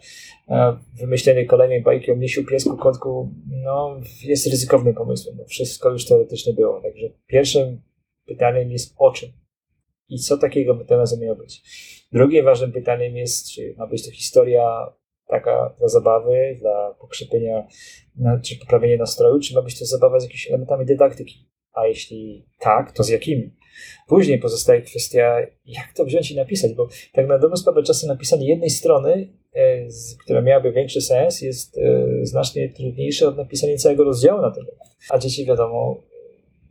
Wymyślenie 1.00 1.46
kolejnej 1.46 1.82
bajki 1.82 2.12
o 2.12 2.16
misiu, 2.16 2.46
piesku, 2.46 2.78
kotku 2.78 3.32
no, 3.64 4.00
jest 4.24 4.48
ryzykownym 4.48 4.94
pomysłem. 4.94 5.38
Wszystko 5.48 5.90
już 5.90 6.06
teoretycznie 6.06 6.54
było. 6.54 6.82
Także 6.82 7.10
pierwszym 7.28 7.82
pytaniem 8.26 8.72
jest 8.72 8.96
o 8.98 9.12
czym 9.12 9.30
i 10.10 10.20
co 10.20 10.38
takiego 10.38 10.76
by 10.76 10.86
ten 10.86 10.98
razem 10.98 11.20
miało 11.20 11.36
być. 11.36 11.62
Drugim 12.12 12.46
ważnym 12.46 12.72
pytaniem 12.72 13.16
jest, 13.16 13.52
czy 13.52 13.76
ma 13.78 13.88
być 13.88 14.06
to 14.06 14.12
historia 14.12 14.94
taka 15.28 15.76
dla 15.78 15.88
zabawy, 15.88 16.56
dla 16.60 16.96
pokrzepienia 17.00 17.68
czy 18.44 18.60
poprawienie 18.60 18.98
nastroju, 18.98 19.40
czy 19.40 19.56
ma 19.56 19.62
być 19.62 19.80
to 19.80 19.86
zabawa 19.86 20.20
z 20.20 20.24
jakimiś 20.24 20.48
elementami 20.48 20.86
dydaktyki? 20.86 21.48
A 21.74 21.88
jeśli 21.88 22.46
tak, 22.60 22.92
to 22.92 23.04
z 23.04 23.10
jakimi? 23.10 23.56
Później 24.08 24.40
pozostaje 24.40 24.82
kwestia, 24.82 25.38
jak 25.66 25.94
to 25.96 26.06
wziąć 26.06 26.32
i 26.32 26.36
napisać, 26.36 26.74
bo 26.74 26.88
tak 27.14 27.28
na 27.28 27.40
dobrą 27.40 27.58
sprawę 27.58 27.84
czasem 27.84 28.10
napisanie 28.10 28.48
jednej 28.48 28.70
strony, 28.70 29.34
e, 29.54 29.90
z, 29.90 30.18
która 30.18 30.42
miałaby 30.42 30.72
większy 30.72 31.02
sens, 31.02 31.42
jest 31.42 31.78
e, 31.78 31.82
znacznie 32.22 32.70
trudniejsze 32.70 33.28
od 33.28 33.38
napisania 33.38 33.78
całego 33.78 34.04
rozdziału 34.04 34.42
na 34.42 34.52
ten 34.52 34.66
temat. 34.66 34.88
A 35.10 35.18
dzieci, 35.18 35.46
wiadomo, 35.46 36.04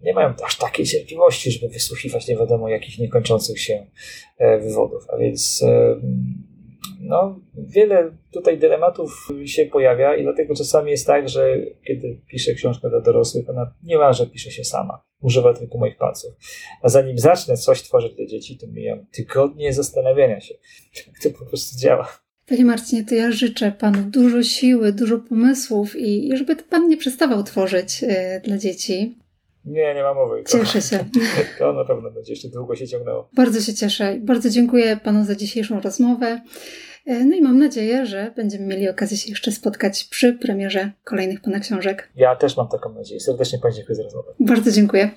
nie 0.03 0.15
mają 0.15 0.35
aż 0.45 0.59
takiej 0.59 0.87
cierpliwości, 0.87 1.51
żeby 1.51 1.73
wysłuchiwać 1.73 2.29
nie 2.29 2.37
wiadomo 2.37 2.69
jakich 2.69 2.99
niekończących 2.99 3.61
się 3.61 3.87
e, 4.39 4.59
wywodów. 4.59 5.07
A 5.09 5.17
więc 5.17 5.65
no, 7.01 7.41
wiele 7.55 8.17
tutaj 8.33 8.59
dylematów 8.59 9.29
się 9.45 9.67
pojawia 9.67 10.17
i 10.17 10.23
dlatego 10.23 10.55
czasami 10.55 10.91
jest 10.91 11.07
tak, 11.07 11.29
że 11.29 11.57
kiedy 11.87 12.21
piszę 12.29 12.55
książkę 12.55 12.91
dla 12.91 13.01
dorosłych, 13.01 13.51
ona 13.51 13.75
niemalże 13.83 14.27
pisze 14.27 14.51
się 14.51 14.65
sama. 14.65 15.03
Używa 15.21 15.55
tylko 15.55 15.79
moich 15.79 15.97
palców. 15.97 16.33
A 16.83 16.89
zanim 16.89 17.19
zacznę 17.19 17.57
coś 17.57 17.83
tworzyć 17.83 18.15
dla 18.15 18.27
dzieci, 18.27 18.59
to 18.59 18.67
mijam 18.67 19.07
tygodnie 19.13 19.73
zastanawiania 19.73 20.41
się, 20.41 20.55
jak 21.07 21.19
to 21.23 21.39
po 21.39 21.47
prostu 21.47 21.79
działa. 21.79 22.09
Panie 22.49 22.65
Marcinie, 22.65 23.05
to 23.05 23.15
ja 23.15 23.33
życzę 23.33 23.73
Panu 23.73 24.03
dużo 24.11 24.43
siły, 24.43 24.93
dużo 24.93 25.19
pomysłów 25.19 25.97
i, 25.97 26.29
i 26.29 26.37
żeby 26.37 26.57
Pan 26.57 26.89
nie 26.89 26.97
przestawał 26.97 27.43
tworzyć 27.43 28.03
y, 28.03 28.41
dla 28.45 28.59
dzieci. 28.59 29.19
Nie, 29.67 29.95
nie 29.95 30.03
ma 30.03 30.15
mowy. 30.15 30.43
To, 30.43 30.59
Cieszę 30.59 30.83
się. 30.83 31.05
to 31.59 31.73
na 31.73 31.85
pewno 31.85 32.11
będzie 32.11 32.33
jeszcze 32.33 32.49
długo 32.49 32.77
się 32.77 32.89
ciągnęło. 32.89 33.29
Bardzo 33.33 33.61
się 33.61 33.75
cieszę. 33.75 34.17
Bardzo 34.21 34.51
dziękuję 34.51 34.97
Panu 35.05 35.25
za 35.25 35.35
dzisiejszą 35.35 35.81
rozmowę. 35.81 36.41
Y, 37.11 37.25
No 37.25 37.37
i 37.37 37.43
mam 37.43 37.59
nadzieję, 37.59 38.07
że 38.07 38.33
będziemy 38.37 38.67
mieli 38.67 38.89
okazję 38.89 39.17
się 39.17 39.31
jeszcze 39.31 39.53
spotkać 39.53 40.05
przy 40.05 40.33
premierze 40.33 40.93
kolejnych 41.05 41.41
Pana 41.41 41.61
książek. 41.61 42.09
Ja 42.17 42.37
też 42.37 42.57
mam 42.57 42.69
taką 42.69 42.95
nadzieję. 42.95 43.21
Serdecznie 43.21 43.59
Pani 43.59 43.75
dziękuję 43.75 43.97
za 43.97 44.03
rozmowę. 44.03 44.33
Bardzo 44.41 44.71
dziękuję. 44.71 45.11